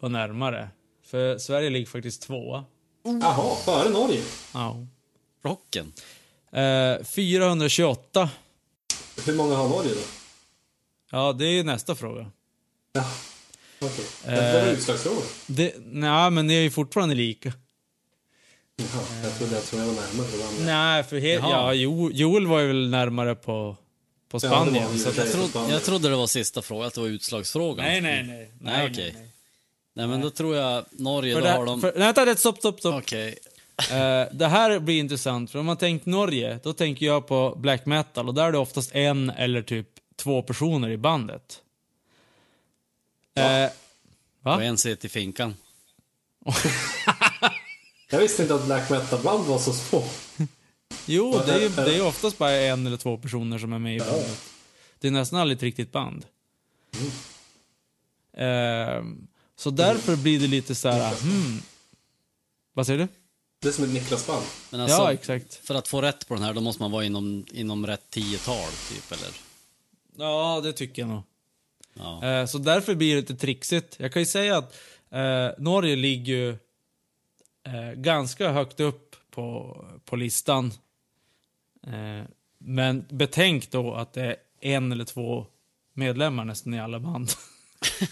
var 0.00 0.08
närmare. 0.08 0.68
För 1.06 1.38
Sverige 1.38 1.70
ligger 1.70 1.86
faktiskt 1.86 2.22
tvåa. 2.22 2.64
Jaha, 3.22 3.56
före 3.56 3.88
Norge? 3.90 4.22
Ja. 4.54 4.86
Rocken. 5.44 5.92
Eh, 6.52 7.04
428. 7.04 8.30
Hur 9.26 9.34
många 9.36 9.54
har 9.56 9.68
Norge 9.68 9.90
då? 9.94 10.00
Ja, 11.10 11.32
det 11.32 11.44
är 11.46 11.50
ju 11.52 11.62
nästa 11.62 11.94
fråga. 11.94 12.30
Ja, 12.92 13.04
okej. 13.80 14.04
Det 14.24 14.30
var 14.52 14.60
Eh. 14.68 14.72
utslagsfråga. 14.72 15.20
Det, 15.46 15.74
nej, 15.86 16.30
men 16.30 16.46
ni 16.46 16.54
är 16.54 16.60
ju 16.60 16.70
fortfarande 16.70 17.14
lika. 17.14 17.52
Jaha, 18.76 19.02
jag 19.24 19.38
trodde 19.38 19.54
jag, 19.54 19.64
tror 19.64 19.80
jag 19.82 19.88
var 19.88 19.94
närmare 19.94 20.26
det. 20.58 20.64
Nej, 20.64 21.02
för 21.04 21.16
he- 21.16 21.38
ja, 21.50 21.74
jo, 21.74 22.10
Joel 22.12 22.46
var 22.46 22.60
ju 22.60 22.66
väl 22.66 22.88
närmare 22.90 23.34
på, 23.34 23.76
på 24.28 24.36
Ja, 24.36 24.38
det 24.38 24.46
Spanien. 24.48 24.92
ju 24.92 24.98
så 24.98 25.08
att. 25.08 25.16
Jag, 25.16 25.32
trodde, 25.32 25.72
jag 25.72 25.82
trodde 25.84 26.08
det 26.08 26.16
var 26.16 26.26
sista 26.26 26.62
frågan, 26.62 26.86
att 26.86 26.94
det 26.94 27.00
var 27.00 27.08
utslagsfrågan. 27.08 27.84
nej, 27.86 28.00
nej, 28.00 28.22
nej. 28.26 28.50
Nej, 28.60 28.90
okej. 28.90 29.16
Nej, 29.94 30.06
men 30.06 30.20
då 30.20 30.30
tror 30.30 30.56
jag 30.56 30.84
Norge, 30.90 31.34
För 31.34 31.40
då 31.40 31.46
det, 31.46 31.52
har 31.52 31.66
de... 31.66 31.80
för, 31.80 31.92
nej, 31.92 31.98
vänta, 32.06 32.24
det- 32.24 32.36
stopp, 32.36 32.58
stopp, 32.58 32.78
stopp. 32.80 32.94
Okej. 33.02 33.38
Eh, 33.90 34.24
det 34.32 34.46
här 34.46 34.78
blir 34.78 34.98
intressant, 34.98 35.50
för 35.50 35.58
om 35.58 35.66
man 35.66 35.76
tänker 35.76 36.10
Norge, 36.10 36.58
då 36.62 36.72
tänker 36.72 37.06
jag 37.06 37.26
på 37.26 37.54
black 37.58 37.86
metal 37.86 38.28
och 38.28 38.34
där 38.34 38.44
är 38.44 38.52
det 38.52 38.58
oftast 38.58 38.94
en 38.94 39.30
eller 39.30 39.62
typ 39.62 39.88
två 40.22 40.42
personer 40.42 40.90
i 40.90 40.96
bandet. 40.96 41.58
Eh, 43.36 43.64
Och 43.64 43.72
va? 44.42 44.62
en 44.62 44.78
ser 44.78 44.96
till 44.96 45.10
finkan. 45.10 45.54
Jag 48.10 48.18
visste 48.18 48.42
inte 48.42 48.54
att 48.54 48.64
black 48.66 48.90
metal-band 48.90 49.44
var 49.46 49.58
så 49.58 49.72
små. 49.72 50.04
Jo, 51.06 51.42
det 51.46 51.52
är 51.52 51.60
ju 51.60 51.68
det 51.68 51.96
är 51.96 52.06
oftast 52.06 52.38
bara 52.38 52.50
en 52.50 52.86
eller 52.86 52.96
två 52.96 53.16
personer 53.18 53.58
som 53.58 53.72
är 53.72 53.78
med 53.78 53.96
i 53.96 53.98
bandet. 53.98 54.40
Det 54.98 55.06
är 55.08 55.12
nästan 55.12 55.40
aldrig 55.40 55.56
ett 55.56 55.62
riktigt 55.62 55.92
band. 55.92 56.26
Eh, 58.36 59.04
så 59.56 59.70
därför 59.70 60.16
blir 60.16 60.40
det 60.40 60.46
lite 60.46 60.74
så 60.74 60.88
här, 60.88 61.14
hmm. 61.14 61.62
Vad 62.72 62.86
säger 62.86 62.98
du? 62.98 63.08
Det 63.58 63.68
är 63.68 63.72
som 63.72 63.84
ett 63.84 63.90
Niklas-band. 63.90 64.44
Alltså, 64.70 64.96
ja, 64.96 65.12
exakt. 65.12 65.54
för 65.54 65.74
att 65.74 65.88
få 65.88 66.02
rätt 66.02 66.28
på 66.28 66.34
den 66.34 66.42
här, 66.42 66.54
då 66.54 66.60
måste 66.60 66.82
man 66.82 66.90
vara 66.90 67.04
inom, 67.04 67.46
inom 67.52 67.86
rätt 67.86 68.10
tiotal, 68.10 68.70
typ, 68.88 69.12
eller? 69.12 69.30
Ja, 70.16 70.60
det 70.64 70.72
tycker 70.72 71.02
jag 71.02 71.08
nog. 71.08 71.22
Ja. 71.98 72.24
Eh, 72.24 72.46
så 72.46 72.58
därför 72.58 72.94
blir 72.94 73.14
det 73.14 73.20
lite 73.20 73.36
trixigt. 73.36 73.96
Jag 73.98 74.12
kan 74.12 74.22
ju 74.22 74.26
säga 74.26 74.56
att 74.58 74.74
eh, 75.10 75.48
Norge 75.58 75.96
ligger 75.96 76.32
ju 76.34 76.50
eh, 77.66 77.92
ganska 77.96 78.52
högt 78.52 78.80
upp 78.80 79.16
på, 79.30 79.76
på 80.04 80.16
listan. 80.16 80.72
Eh, 81.86 82.24
men 82.58 83.04
betänk 83.08 83.70
då 83.70 83.94
att 83.94 84.12
det 84.12 84.22
är 84.22 84.36
en 84.60 84.92
eller 84.92 85.04
två 85.04 85.46
medlemmar 85.94 86.44
nästan 86.44 86.74
i 86.74 86.80
alla 86.80 87.00
band. 87.00 87.30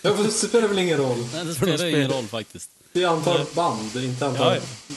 Ja, 0.03 0.17
för 0.17 0.25
det 0.25 0.31
spelar 0.31 0.69
väl 0.69 0.79
ingen 0.79 0.99
roll. 0.99 1.19
Nej, 1.33 1.45
det 1.45 1.55
spelar 1.55 1.87
ingen 1.87 2.11
roll 2.11 2.25
faktiskt. 2.25 2.71
Det 2.93 3.03
är 3.03 3.09
antalet 3.09 3.55
band, 3.55 3.97
inte 3.97 4.27
antalet 4.27 4.89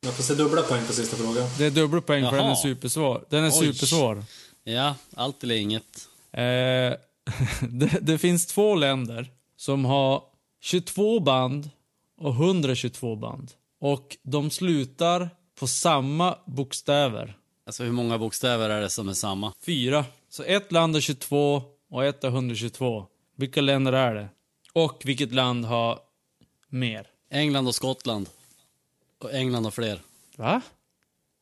Jag 0.00 0.14
får 0.14 0.22
se 0.22 0.34
dubbla 0.34 0.62
poäng 0.62 0.86
på 0.86 0.92
sista 0.92 1.16
frågan. 1.16 1.48
Det 1.58 1.64
är 1.64 1.70
dubbla 1.70 2.00
poäng 2.00 2.24
för 2.24 2.36
Jaha. 2.36 2.42
den 2.42 2.50
är 2.50 2.54
supersvår. 2.54 3.24
Den 3.28 3.44
är 3.44 3.48
Oj. 3.48 3.52
supersvår. 3.52 4.24
Ja, 4.64 4.94
allt 5.14 5.42
eller 5.44 5.54
inget. 5.54 6.08
Eh, 6.32 6.40
det, 7.60 7.98
det 8.00 8.18
finns 8.18 8.46
två 8.46 8.74
länder 8.74 9.30
som 9.56 9.84
har 9.84 10.22
22 10.60 11.20
band 11.20 11.70
och 12.20 12.34
122 12.34 13.16
band. 13.16 13.50
Och 13.80 14.16
de 14.22 14.50
slutar 14.50 15.30
på 15.58 15.66
samma 15.66 16.38
bokstäver. 16.46 17.36
Alltså 17.66 17.84
hur 17.84 17.92
många 17.92 18.18
bokstäver 18.18 18.70
är 18.70 18.80
det 18.80 18.90
som 18.90 19.08
är 19.08 19.14
samma? 19.14 19.52
Fyra. 19.66 20.04
Så 20.28 20.42
ett 20.42 20.72
land 20.72 20.94
har 20.94 21.00
22 21.00 21.62
och 21.90 22.04
ett 22.04 22.22
har 22.22 22.30
122. 22.30 23.06
Vilka 23.36 23.60
länder 23.60 23.92
är 23.92 24.14
det? 24.14 24.28
Och 24.72 25.02
vilket 25.04 25.32
land 25.32 25.64
har 25.64 26.00
mer? 26.68 27.06
England 27.30 27.68
och 27.68 27.74
Skottland. 27.74 28.28
Och 29.18 29.34
England 29.34 29.64
har 29.64 29.70
fler. 29.70 30.02
Va? 30.36 30.62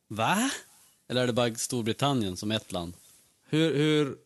Va? 0.09 0.51
Eller 1.09 1.23
är 1.23 1.27
det 1.27 1.33
bara 1.33 1.55
Storbritannien 1.55 2.37
som 2.37 2.51
ett 2.51 2.73
land? 2.73 2.95
Hur, 3.49 3.75
hur... 3.75 4.17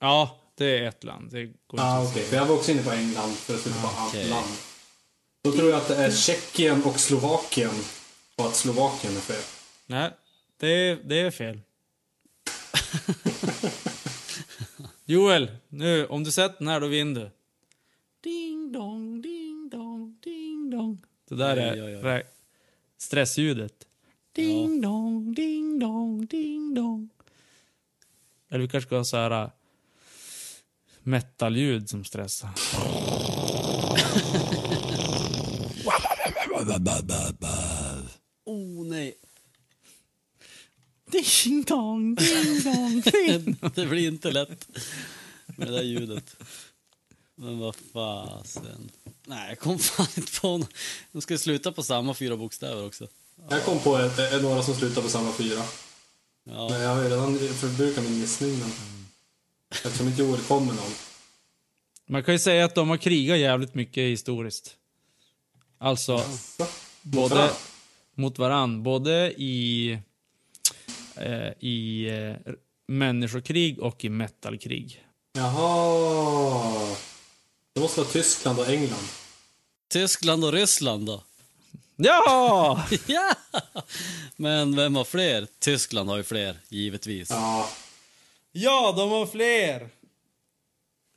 Ja, 0.00 0.38
det 0.54 0.78
är 0.78 0.88
ett 0.88 1.04
land. 1.04 1.30
Det 1.30 1.44
går 1.44 1.52
inte 1.70 1.82
ah, 1.82 2.02
okej. 2.02 2.12
säga. 2.12 2.26
För 2.26 2.36
jag 2.36 2.46
var 2.46 2.54
också 2.54 2.70
inne 2.70 2.82
på 2.82 2.90
England 2.90 3.34
för 3.34 3.54
att 3.54 3.60
sluta 3.60 3.80
på 3.80 3.88
Okej. 3.88 4.20
okay. 4.20 4.30
land. 4.30 4.48
Då 5.42 5.52
tror 5.52 5.70
jag 5.70 5.76
att 5.76 5.88
det 5.88 5.96
är 5.96 6.10
Tjeckien 6.10 6.84
och 6.84 7.00
Slovakien. 7.00 7.74
Och 8.36 8.46
att 8.46 8.54
Slovakien 8.54 9.16
är 9.16 9.20
fel. 9.20 9.42
Nej, 9.86 10.10
det 10.56 10.68
är, 10.68 10.96
det 11.04 11.20
är 11.20 11.30
fel. 11.30 11.60
Joel, 15.04 15.56
nu, 15.68 16.06
om 16.06 16.24
du 16.24 16.32
sätter 16.32 16.58
den 16.58 16.68
här 16.68 16.80
då 16.80 16.86
vinner 16.86 17.20
du. 17.20 17.30
Ding 18.64 18.72
dong, 18.72 19.20
ding 19.22 19.68
dong, 19.70 20.16
ding 20.24 20.70
dong. 20.70 20.98
Det 21.28 21.34
där 21.34 21.56
är 21.56 21.74
Oj, 21.74 21.82
oj, 21.82 21.96
oj. 21.96 22.02
rä- 22.02 22.22
stressljudet. 22.98 23.86
Ding 24.32 24.80
dong, 24.80 25.34
ding 25.34 25.78
dong, 25.78 26.26
ding 26.26 26.74
dong. 26.74 27.08
Eller 28.48 28.60
vi 28.62 28.68
kanske 28.68 28.88
ska 28.88 28.96
ha 28.96 29.04
så 29.04 29.16
här 29.16 29.42
äh, 29.42 29.50
metalljud 31.02 31.88
som 31.90 32.04
stressar. 32.04 32.50
Oh 38.44 38.86
nej. 38.86 39.14
Ding 41.12 41.62
dong, 41.64 42.14
ding 42.14 42.60
dong, 42.64 43.00
ding 43.00 43.56
det 43.74 43.86
blir 43.86 44.08
inte 44.08 44.30
lätt 44.30 44.68
med 45.46 45.68
det 45.68 45.74
där 45.74 45.82
ljudet. 45.82 46.36
Men 47.36 47.58
vad 47.58 47.76
fasen. 47.76 48.90
Nej, 49.26 49.48
jag 49.48 49.58
kom 49.58 49.78
fan 49.78 50.06
inte 50.16 50.40
på 50.40 50.58
något. 50.58 50.70
De 51.12 51.22
ska 51.22 51.38
sluta 51.38 51.72
på 51.72 51.82
samma 51.82 52.14
fyra 52.14 52.36
bokstäver 52.36 52.86
också. 52.86 53.08
Jag 53.48 53.64
kom 53.64 53.78
på 53.78 53.96
ett, 53.96 54.18
ett, 54.18 54.42
några 54.42 54.62
som 54.62 54.74
slutar 54.74 55.02
på 55.02 55.08
samma 55.08 55.32
fyra. 55.32 55.62
Ja, 56.44 56.68
Men 56.70 56.80
jag 56.80 56.94
har 56.94 57.02
ju 57.02 57.08
redan 57.08 57.38
förbrukat 57.38 58.04
min 58.04 58.14
gissning. 58.14 58.58
Men... 58.58 58.70
Eftersom 59.70 60.06
inte 60.06 60.22
Joel 60.22 60.40
kom 60.40 60.66
med 60.66 60.76
någon. 60.76 60.92
Man 62.06 62.24
kan 62.24 62.34
ju 62.34 62.38
säga 62.38 62.64
att 62.64 62.74
de 62.74 62.88
har 62.88 62.96
krigat 62.96 63.38
jävligt 63.38 63.74
mycket 63.74 64.02
historiskt. 64.02 64.76
Alltså, 65.78 66.18
Så. 66.18 66.66
både 67.02 67.34
varandra? 67.34 67.54
mot 68.14 68.38
varann. 68.38 68.82
Både 68.82 69.32
i, 69.36 69.92
eh, 71.16 71.48
i 71.60 72.08
eh, 72.08 72.52
människokrig 72.86 73.78
och 73.78 74.04
i 74.04 74.08
metalkrig. 74.08 75.04
Jaha. 75.32 76.96
Det 77.74 77.80
måste 77.80 78.00
vara 78.00 78.10
Tyskland 78.10 78.58
och 78.58 78.68
England. 78.68 79.08
Tyskland 79.88 80.44
och 80.44 80.52
Ryssland 80.52 81.06
då? 81.06 81.22
Ja! 81.96 82.86
ja! 83.06 83.34
Men 84.36 84.76
vem 84.76 84.96
har 84.96 85.04
fler? 85.04 85.46
Tyskland 85.58 86.08
har 86.08 86.16
ju 86.16 86.22
fler, 86.22 86.56
givetvis. 86.68 87.30
Ja. 87.30 87.68
ja, 88.52 88.94
de 88.96 89.10
har 89.10 89.26
fler! 89.26 89.88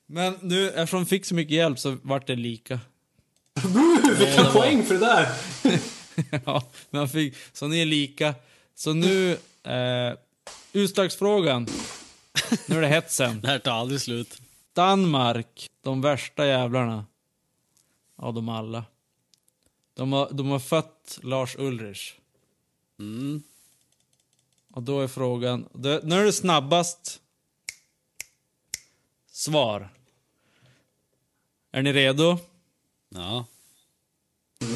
Men 0.06 0.38
nu, 0.42 0.70
eftersom 0.70 1.00
de 1.00 1.06
fick 1.06 1.26
så 1.26 1.36
mycket 1.36 1.56
hjälp 1.56 1.80
så 1.80 1.98
vart 2.02 2.28
det 2.28 2.36
lika. 2.36 2.80
Vilka 4.20 4.52
poäng 4.52 4.86
för 4.86 4.94
det 4.94 5.00
där! 5.00 5.32
ja, 6.46 6.64
men 6.90 7.00
han 7.00 7.10
fick, 7.10 7.36
så 7.54 7.68
ni 7.68 7.82
är 7.82 7.86
lika. 7.86 8.36
Så 8.76 8.94
nu, 8.94 9.32
eh, 9.64 10.14
utslagsfrågan. 10.74 11.68
Nu 12.66 12.78
är 12.78 12.82
det 12.82 12.88
hetsen. 12.88 13.42
Det 13.42 13.48
här 13.48 13.60
tar 13.60 13.72
aldrig 13.72 14.02
slut. 14.02 14.42
Danmark, 14.78 15.68
de 15.82 16.02
värsta 16.02 16.46
jävlarna 16.46 17.06
av 18.16 18.34
dem 18.34 18.50
alla. 18.50 18.84
De 19.94 20.14
har, 20.14 20.30
de 20.32 20.50
har 20.50 20.60
fött 20.60 21.20
Lars 21.22 21.56
Ulrich. 21.56 22.14
Mm. 23.00 23.44
Och 24.74 24.84
då 24.84 25.02
är 25.02 25.08
frågan, 25.08 25.68
det, 25.74 26.04
när 26.04 26.20
är 26.20 26.26
det 26.26 26.34
snabbast 26.34 27.22
svar? 29.32 29.90
Är 31.72 31.82
ni 31.82 31.94
redo? 31.94 32.38
Ja. 33.10 33.46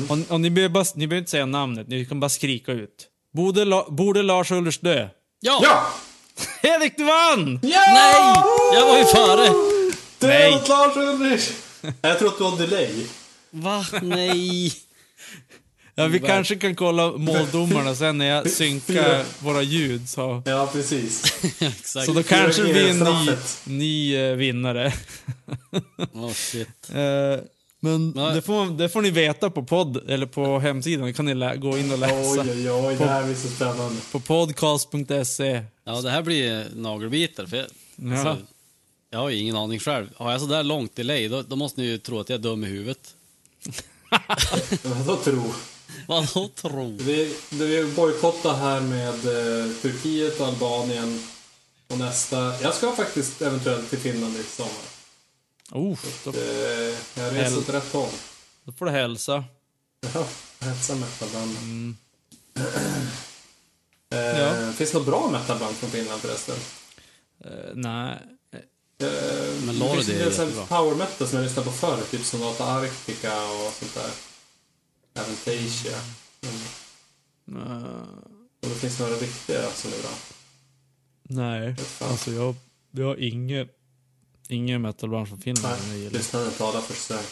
Och, 0.09 0.31
och 0.31 0.41
ni, 0.41 0.49
behöver 0.49 0.73
bara, 0.73 0.85
ni 0.95 1.07
behöver 1.07 1.21
inte 1.21 1.31
säga 1.31 1.45
namnet, 1.45 1.87
ni 1.87 2.05
kan 2.05 2.19
bara 2.19 2.29
skrika 2.29 2.71
ut. 2.71 3.09
Borde, 3.31 3.65
La, 3.65 3.89
borde 3.89 4.21
Lars 4.21 4.51
Ulrich 4.51 4.79
dö? 4.79 5.09
Ja! 5.39 5.59
Ja! 5.63 5.93
Erik, 6.69 6.97
du 6.97 7.03
vann! 7.03 7.59
ja! 7.63 7.79
Nej! 7.93 8.43
Jag 8.73 8.87
var 8.87 8.97
ju 8.97 9.05
före! 9.05 9.70
Det 10.21 10.27
Nej. 10.27 10.51
var 10.51 10.67
Lars 10.69 10.97
Ulrich! 10.97 11.49
Jag 12.01 12.19
tror 12.19 12.29
att 12.29 12.37
du 12.37 12.43
har 12.43 12.57
delay. 12.57 13.05
Va? 13.51 13.85
Nej! 14.01 14.73
Ja, 15.95 16.07
vi 16.07 16.19
kanske 16.19 16.55
kan 16.55 16.75
kolla 16.75 17.11
måldomarna 17.17 17.95
sen 17.95 18.17
när 18.17 18.25
jag 18.25 18.49
synkar 18.49 19.25
våra 19.43 19.61
ljud. 19.61 20.09
Så, 20.09 20.43
Ja, 20.45 20.69
precis. 20.73 21.23
Exakt. 21.61 22.05
så 22.05 22.13
då 22.13 22.23
kanske 22.23 22.63
det 22.63 22.73
blir 22.73 22.89
en 22.89 22.99
ny, 23.25 23.31
ny 23.65 24.15
eh, 24.15 24.35
vinnare. 24.35 24.93
Oh 26.13 26.31
shit. 26.33 26.67
Eh, 26.93 27.39
men 27.83 28.09
Nej. 28.15 28.35
det 28.35 28.41
får, 28.41 28.77
det 28.77 28.89
får 28.89 29.01
ni 29.01 29.09
veta 29.11 29.49
på 29.49 29.63
podd, 29.63 30.09
eller 30.09 30.25
på 30.25 30.59
hemsidan. 30.59 31.13
Kan 31.13 31.25
ni 31.25 31.33
lä- 31.35 31.55
gå 31.55 31.77
in 31.77 31.91
och 31.91 31.97
läsa. 31.99 32.41
Oj, 32.41 32.49
oj, 32.49 32.71
oj. 32.71 32.95
Det 32.99 33.05
här 33.05 33.23
blir 33.25 33.35
så 33.35 33.47
spännande. 33.47 33.95
På 34.11 34.19
podcast.se. 34.19 35.63
Ja, 35.85 36.01
det 36.01 36.09
här 36.09 36.21
blir 36.21 36.65
nagelbitar. 36.75 37.45
För 37.45 37.57
jag, 37.57 37.65
Ja. 37.95 38.13
alltså, 38.13 38.37
jag 39.13 39.19
har 39.19 39.29
ju 39.29 39.37
ingen 39.37 39.55
aning 39.55 39.79
själv. 39.79 40.09
Har 40.17 40.31
jag 40.31 40.41
så 40.41 40.47
där 40.47 40.63
långt 40.63 40.95
delay, 40.95 41.27
då, 41.27 41.41
då 41.41 41.55
måste 41.55 41.81
ni 41.81 41.87
ju 41.87 41.97
tro 41.97 42.19
att 42.19 42.29
jag 42.29 42.37
är 42.39 42.43
dum 42.43 42.63
i 42.63 42.67
huvudet. 42.67 43.15
Vadå 44.83 45.15
tro? 45.17 45.53
Vadå 46.07 46.49
tro? 46.55 46.97
Vi, 47.01 47.35
vi 47.49 47.93
bojkottar 47.95 48.53
här 48.53 48.81
med 48.81 49.07
eh, 49.09 49.71
Turkiet 49.81 50.39
och 50.39 50.47
Albanien. 50.47 51.23
Och 51.87 51.97
nästa... 51.97 52.61
Jag 52.61 52.73
ska 52.73 52.91
faktiskt 52.95 53.41
eventuellt 53.41 53.89
till 53.89 53.99
Finland 53.99 54.37
i 54.37 54.43
sommar. 54.43 54.71
Oh, 55.71 55.97
då, 56.23 56.29
Eh, 56.31 56.95
jag 57.23 57.35
reser 57.35 57.57
åt 57.57 57.69
rätt 57.69 57.93
håll. 57.93 58.09
då 58.63 58.71
får 58.71 58.85
du 58.85 58.91
hälsa. 58.91 59.43
Ja, 60.13 60.27
hälsa 60.59 60.95
metalband. 60.95 61.95
Eh, 64.13 64.19
Ja. 64.39 64.71
Finns 64.73 64.91
det 64.91 64.97
något 64.97 65.07
bra 65.07 65.29
metalband 65.31 65.75
från 65.75 65.89
Finland 65.89 66.21
förresten? 66.21 66.55
Eh, 67.45 67.71
nej. 67.73 68.17
Eh, 69.01 69.65
Men 69.65 69.79
det 69.79 69.79
Lordi 69.79 70.13
är 70.13 70.19
del 70.19 70.33
sån 70.33 70.45
här 70.45 70.51
jättebra. 70.51 70.77
power 70.77 70.95
metal 70.95 71.27
som 71.27 71.37
jag 71.37 71.43
lyssnade 71.43 71.65
på 71.69 71.73
förr, 71.73 71.99
typ 72.11 72.25
Sonata 72.25 72.65
Arctica 72.65 73.33
och 73.43 73.73
sånt 73.73 73.93
där. 73.95 74.11
Avantasia. 75.21 75.97
Mm. 77.47 77.61
Eh, 78.63 78.69
finns 78.81 78.99
några 78.99 79.13
riktiga 79.15 79.69
som 79.69 79.91
är 79.93 80.01
bra. 80.01 80.11
Nej, 81.23 81.75
alltså 81.99 82.31
jag, 82.31 82.55
vi 82.91 83.03
har 83.03 83.15
inget, 83.15 83.67
ingen 84.49 84.81
metalband 84.81 85.27
från 85.27 85.39
Finland 85.39 85.77
som 85.79 85.89
jag 85.91 85.97
gillar. 85.99 86.11
lyssnaren 86.11 86.51
talar 86.51 86.81
för 86.81 86.93
sig. 86.93 87.23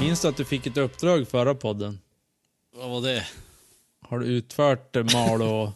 Minns 0.00 0.20
du 0.20 0.28
att 0.28 0.36
du 0.36 0.44
fick 0.44 0.66
ett 0.66 0.76
uppdrag 0.76 1.28
förra 1.28 1.54
podden? 1.54 1.98
Vad 2.76 2.90
var 2.90 3.00
det? 3.00 3.26
Har 4.08 4.18
du 4.18 4.26
utfört 4.26 4.94
Malå? 5.12 5.72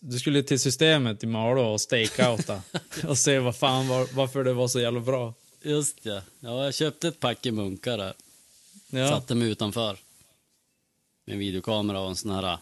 Du 0.00 0.18
skulle 0.18 0.42
till 0.42 0.60
systemet 0.60 1.22
i 1.24 1.26
Malå 1.26 1.62
och 1.72 1.80
stakeouta 1.80 2.62
och 3.08 3.18
se 3.18 3.38
vad 3.38 3.56
fan 3.56 3.88
var, 3.88 4.08
varför 4.14 4.44
det 4.44 4.52
var 4.52 4.68
så 4.68 4.80
jävla 4.80 5.00
bra. 5.00 5.34
Just 5.62 5.96
ja. 6.02 6.20
ja 6.40 6.64
jag 6.64 6.74
köpte 6.74 7.08
ett 7.08 7.20
packe 7.20 7.52
munkar 7.52 7.98
där. 7.98 8.14
Ja, 8.90 9.08
Satte 9.08 9.34
mig 9.34 9.48
utanför. 9.50 9.98
Med 11.26 11.32
en 11.34 11.38
videokamera 11.38 12.00
och 12.00 12.08
en 12.08 12.16
sån 12.16 12.30
här, 12.30 12.52
en 12.52 12.58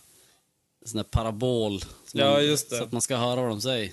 sån 0.89 0.99
här 0.99 1.05
parabol. 1.05 1.81
Ja, 2.13 2.31
man- 2.33 2.47
just 2.47 2.71
det. 2.71 2.77
Så 2.77 2.83
att 2.85 2.93
man 2.93 3.01
ska 3.03 3.17
höra 3.17 3.41
vad 3.41 3.51
de 3.51 3.61
säger. 3.61 3.93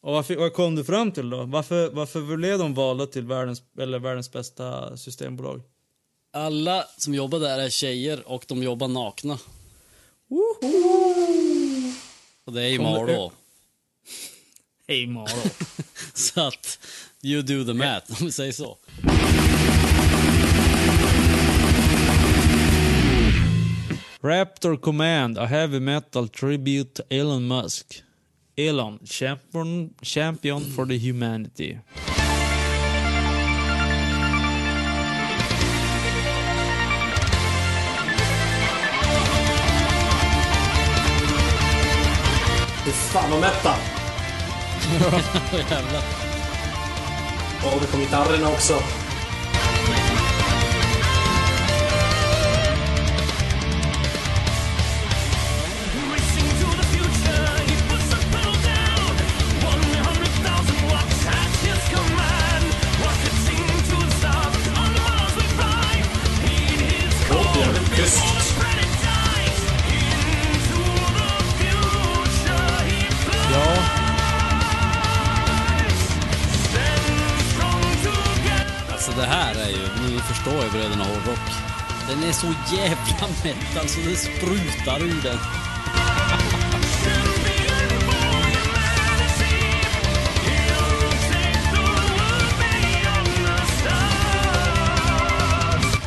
och 0.00 0.12
vad, 0.12 0.26
fi- 0.26 0.34
vad 0.36 0.52
kom 0.52 0.74
du 0.74 0.84
fram 0.84 1.12
till 1.12 1.30
då? 1.30 1.42
Varför, 1.44 1.90
varför 1.90 2.36
blev 2.36 2.58
de 2.58 2.74
valda 2.74 3.06
till 3.06 3.22
världens, 3.26 3.62
eller 3.78 3.98
världens 3.98 4.32
bästa 4.32 4.96
systembolag? 4.96 5.62
Alla 6.32 6.84
som 6.98 7.14
jobbar 7.14 7.38
där 7.38 7.58
är 7.58 7.70
tjejer 7.70 8.28
och 8.28 8.44
de 8.48 8.62
jobbar 8.62 8.88
nakna. 8.88 9.38
Och 12.46 12.52
det 12.52 12.62
är 12.62 12.76
Kommer- 12.76 12.90
Malå. 13.06 13.32
Hej 14.88 15.06
Malå. 15.06 15.28
Så 16.14 16.40
att, 16.46 16.78
you 17.22 17.42
do 17.42 17.64
the 17.64 17.72
math, 17.74 18.20
om 18.20 18.26
vi 18.26 18.32
säger 18.32 18.52
så. 18.52 18.78
Raptor 24.22 24.76
Command, 24.76 25.38
a 25.38 25.46
heavy 25.46 25.80
metal 25.80 26.28
tribute 26.28 26.94
to 26.94 27.02
Elon 27.10 27.46
Musk. 27.48 28.02
Elon, 28.56 28.98
champion, 29.04 29.94
champion 30.02 30.60
for 30.74 30.86
the 30.86 30.98
humanity. 30.98 31.78
Fy 42.86 42.92
fan 42.92 43.30
vad 43.30 43.40
mätta! 43.40 43.74
Åh, 45.00 45.20
jävlar. 45.70 46.02
Och 47.64 47.80
det 47.80 47.86
kom 47.86 48.00
gitarrerna 48.00 48.48
också. 48.48 48.74
Jävla 82.72 83.28
metal 83.44 83.88
så 83.88 84.00
det 84.00 84.16
sprutar 84.16 85.02
ur 85.02 85.22
den. 85.22 85.38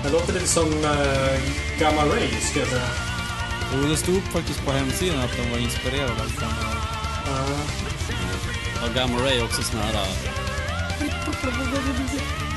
Det 0.03 0.09
låter 0.11 0.33
lite 0.33 0.47
som 0.47 0.67
uh, 0.67 1.39
Gamma 1.79 2.01
Ray, 2.01 2.29
ska 2.41 2.59
jag 2.59 2.67
säga. 2.67 2.81
och 3.73 3.89
det 3.89 3.97
stod 3.97 4.21
faktiskt 4.21 4.65
på 4.65 4.71
hemsidan 4.71 5.19
att 5.19 5.37
de 5.37 5.51
var 5.51 5.57
inspirerade 5.57 6.11
av 6.11 6.35
Gamma 6.39 6.61
Ray. 6.61 6.79
Och 8.83 8.95
Gamma 8.95 9.25
Ray 9.25 9.41
också 9.41 9.63
såna 9.63 9.83
här... 9.83 9.93
äh, 9.93 10.09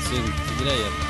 Syntgrejer. 0.09 1.02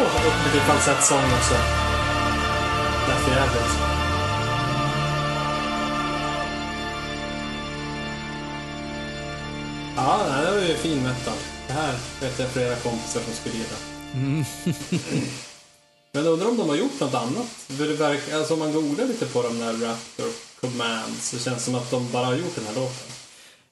Upp 0.00 0.54
lite 0.54 0.66
falsettsång 0.66 1.24
också. 1.24 1.54
Det 3.06 3.12
är 3.12 3.16
för 3.16 3.30
jävligt. 3.30 3.72
Ja, 9.96 10.20
det 10.46 10.60
var 10.60 10.68
ju 10.68 10.74
fin 10.74 11.02
metal. 11.02 11.34
Det 11.66 11.72
här 11.72 11.94
vet 12.20 12.38
jag 12.38 12.48
flera 12.48 12.76
kompisar 12.76 13.20
som 13.20 13.32
skulle 13.32 13.54
gilla. 13.54 13.76
Men 16.12 16.26
undrar 16.26 16.48
om 16.48 16.56
de 16.56 16.68
har 16.68 16.76
gjort 16.76 17.00
något 17.00 17.14
annat? 17.14 17.48
För 17.48 17.86
det 17.86 17.94
verkar, 17.94 18.38
alltså 18.38 18.54
om 18.54 18.58
man 18.58 18.72
googlar 18.72 19.06
lite 19.06 19.26
på 19.26 19.42
de 19.42 19.58
där 19.58 19.72
Raptor 19.72 20.32
Commands 20.60 21.28
så 21.28 21.38
känns 21.38 21.56
det 21.56 21.62
som 21.62 21.74
att 21.74 21.90
de 21.90 22.12
bara 22.12 22.24
har 22.26 22.34
gjort 22.34 22.54
den 22.54 22.64
här 22.64 22.74
låten. 22.74 23.08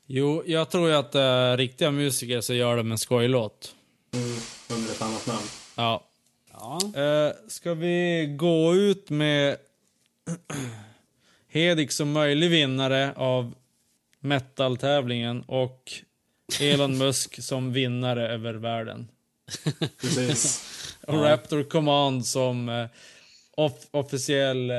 Jo, 0.06 0.42
jag 0.46 0.70
tror 0.70 0.88
ju 0.88 0.94
att 0.94 1.12
det 1.12 1.20
är 1.20 1.56
riktiga 1.56 1.90
musiker 1.90 2.40
som 2.40 2.56
gör 2.56 2.76
det 2.76 2.82
med 2.82 2.92
en 2.92 2.98
skojlåt. 2.98 3.74
Mm, 4.14 4.36
under 4.68 4.90
ett 4.90 5.02
annat 5.02 5.26
namn. 5.26 5.46
Ja. 5.74 6.06
Ja. 6.60 6.80
Eh, 7.02 7.32
ska 7.48 7.74
vi 7.74 8.26
gå 8.38 8.74
ut 8.74 9.10
med 9.10 9.56
Hedik 11.48 11.92
som 11.92 12.12
möjlig 12.12 12.50
vinnare 12.50 13.12
av 13.16 13.54
metal-tävlingen 14.20 15.42
och 15.42 15.92
Elon 16.60 16.98
Musk 16.98 17.42
som 17.42 17.72
vinnare 17.72 18.28
över 18.28 18.54
världen. 18.54 19.08
Precis. 20.00 20.64
Och 21.06 21.22
Raptor 21.22 21.62
Command 21.62 22.26
som 22.26 22.68
eh, 22.68 22.86
off- 23.56 23.86
officiell 23.90 24.70
eh, 24.70 24.76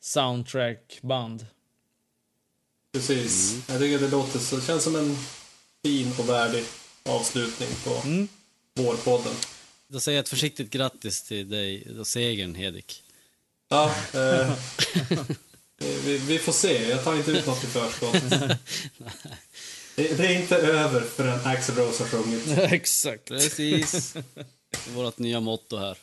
soundtrack-band. 0.00 1.46
Precis. 2.92 3.64
Jag 3.68 3.78
tycker 3.78 3.98
det 3.98 4.08
låter 4.10 4.38
så, 4.38 4.56
det 4.56 4.62
känns 4.62 4.84
som 4.84 4.96
en 4.96 5.16
fin 5.84 6.12
och 6.18 6.28
värdig 6.28 6.64
avslutning 7.08 7.68
på 7.84 8.08
Mm. 8.08 8.28
vårpodden. 8.74 9.32
Då 9.92 10.00
säger 10.00 10.18
jag 10.18 10.22
ett 10.22 10.28
försiktigt 10.28 10.70
grattis 10.70 11.22
till 11.22 11.48
dig 11.48 11.86
och 11.98 12.06
segern, 12.06 12.54
Hedik. 12.54 13.02
Ja, 13.68 13.94
eh, 14.14 14.52
vi, 16.04 16.18
vi 16.18 16.38
får 16.38 16.52
se. 16.52 16.88
Jag 16.88 17.04
tar 17.04 17.14
inte 17.14 17.30
ut 17.30 17.46
något 17.46 17.64
i 17.64 17.66
förskott. 17.66 18.16
Det, 19.96 20.16
det 20.16 20.26
är 20.26 20.40
inte 20.40 20.56
över 20.56 21.00
förrän 21.00 21.40
Axel 21.44 21.74
Rose 21.74 22.02
har 22.02 22.08
sjungit. 22.10 22.58
Exakt. 22.72 23.24
Precis. 23.24 24.14
Vårt 24.94 25.18
nya 25.18 25.40
motto 25.40 25.76
här. 25.76 25.98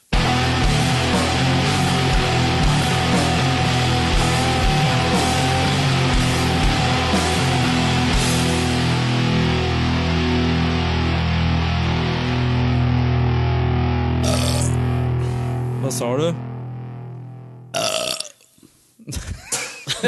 Vad 15.90 15.98
sa 15.98 16.18
du? 16.18 16.24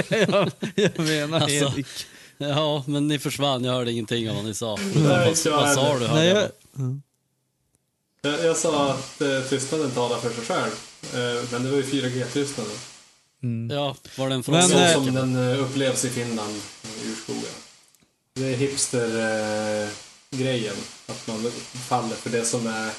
jag, 0.09 0.51
jag 0.75 0.99
menar 0.99 1.39
Alltså, 1.39 1.67
Hedik. 1.67 1.88
Ja, 2.38 2.84
men 2.88 3.07
ni 3.07 3.19
försvann. 3.19 3.63
Jag 3.63 3.73
hörde 3.73 3.91
ingenting 3.91 4.29
av 4.29 4.36
vad 4.36 4.45
ni 4.45 4.53
sa. 4.53 4.75
Nej, 4.75 4.86
vad, 5.03 5.27
inte 5.27 5.49
jag 5.49 5.55
vad 5.57 5.73
sa 5.73 5.93
heller. 5.93 6.07
du? 6.07 6.13
Nej, 6.13 6.27
jag, 6.27 6.38
jag. 6.41 6.49
Jag, 8.21 8.45
jag 8.45 8.57
sa 8.57 8.91
att 8.91 9.21
eh, 9.21 9.41
tystnaden 9.49 9.91
talar 9.91 10.17
för 10.17 10.29
sig 10.29 10.45
själv. 10.45 10.71
Eh, 11.13 11.43
men 11.51 11.63
det 11.63 11.69
var 11.69 11.77
ju 11.77 11.84
4G-tystnaden. 11.84 12.77
Ja, 13.71 13.95
var 14.17 14.29
det 14.29 14.36
en 14.36 14.43
fråga? 14.43 14.57
Men, 14.59 14.69
Så 14.69 14.77
eh, 14.77 14.93
som 14.93 15.13
den 15.13 15.51
eh, 15.51 15.61
upplevs 15.63 16.05
i 16.05 16.09
Finland, 16.09 16.55
i 17.03 17.07
urskogen. 17.11 17.43
Det 18.34 18.53
är 18.53 18.57
hipster-grejen. 18.57 20.75
att 21.07 21.27
man 21.27 21.51
faller 21.73 22.15
för 22.15 22.29
det 22.29 22.45
som 22.45 22.67
är 22.67 22.91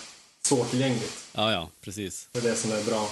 svårtillgängligt. 0.46 1.12
Ja, 1.32 1.52
ja, 1.52 1.70
precis. 1.80 2.28
För 2.32 2.40
det 2.40 2.56
som 2.56 2.72
är 2.72 2.82
bra. 2.84 3.10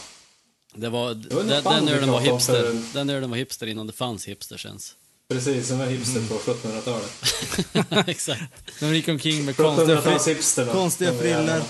Det 0.75 0.89
var, 0.89 1.07
var 1.35 1.43
den, 1.45 1.65
den 1.65 1.89
ölen 1.89 2.11
var 2.11 2.21
hipster. 2.21 2.53
för 2.63 2.71
en- 2.71 2.87
Den 2.93 3.11
ölen 3.11 3.31
var 3.31 3.37
hipster 3.37 3.67
innan 3.67 3.87
det 3.87 3.93
fanns 3.93 4.29
hipsters 4.29 4.67
ens. 4.67 4.95
Precis, 5.29 5.69
som 5.69 5.79
var 5.79 5.87
hipster 5.87 6.21
på 6.29 6.35
1700-talet. 6.35 8.09
Exakt. 8.09 8.43
de 8.81 8.95
gick 8.95 9.09
omkring 9.09 9.45
med 9.45 9.57
konstiga, 9.57 10.01
1700-tals 10.01 10.25
fri, 10.25 10.35
hipster. 10.35 10.67
konstiga 10.73 11.19
frillor. 11.19 11.63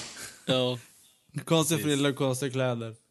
Ja, 0.47 0.79
konstiga 1.45 1.81
frillor 1.83 2.11
och 2.11 2.17
konstiga 2.17 2.51
kläder. 2.53 2.95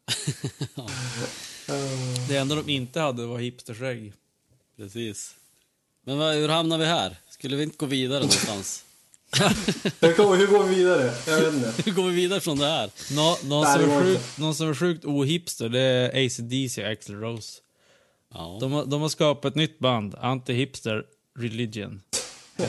Det 2.28 2.36
enda 2.36 2.54
de 2.54 2.68
inte 2.68 3.00
hade 3.00 3.26
var 3.26 3.38
hipsterskägg. 3.38 4.12
precis. 4.76 5.34
Men 6.04 6.18
vad, 6.18 6.34
hur 6.34 6.48
hamnar 6.48 6.78
vi 6.78 6.84
här? 6.84 7.16
Skulle 7.30 7.56
vi 7.56 7.62
inte 7.62 7.76
gå 7.76 7.86
vidare 7.86 8.18
någonstans? 8.18 8.84
Hur 10.00 10.16
går, 10.16 10.36
hur 10.36 10.46
går 10.46 10.64
vi 10.64 10.74
vidare? 10.74 11.12
Jag 11.26 11.40
vet 11.40 11.54
inte. 11.54 11.72
Hur 11.84 11.92
går 11.92 12.08
vi 12.08 12.14
vidare 12.14 12.40
från 12.40 12.58
det 12.58 12.66
här? 12.66 12.90
Nå, 13.14 13.38
någon, 13.44 13.64
Nej, 13.64 13.72
som 13.78 13.88
det 13.88 13.94
är 13.94 13.98
går 13.98 14.04
sjukt, 14.04 14.38
någon 14.38 14.54
som 14.54 14.70
är 14.70 14.74
sjukt 14.74 15.04
ohipster, 15.04 15.68
det 15.68 15.80
är 15.80 16.26
AC/DC 16.26 16.84
och 16.84 16.90
Axl 16.92 17.12
Rose. 17.14 17.58
Ja. 18.34 18.58
De, 18.60 18.72
har- 18.72 18.84
de 18.86 19.00
har 19.00 19.08
skapat 19.08 19.50
ett 19.52 19.56
nytt 19.56 19.78
band, 19.78 20.14
Anti-Hipster 20.14 21.02
Religion. 21.38 22.00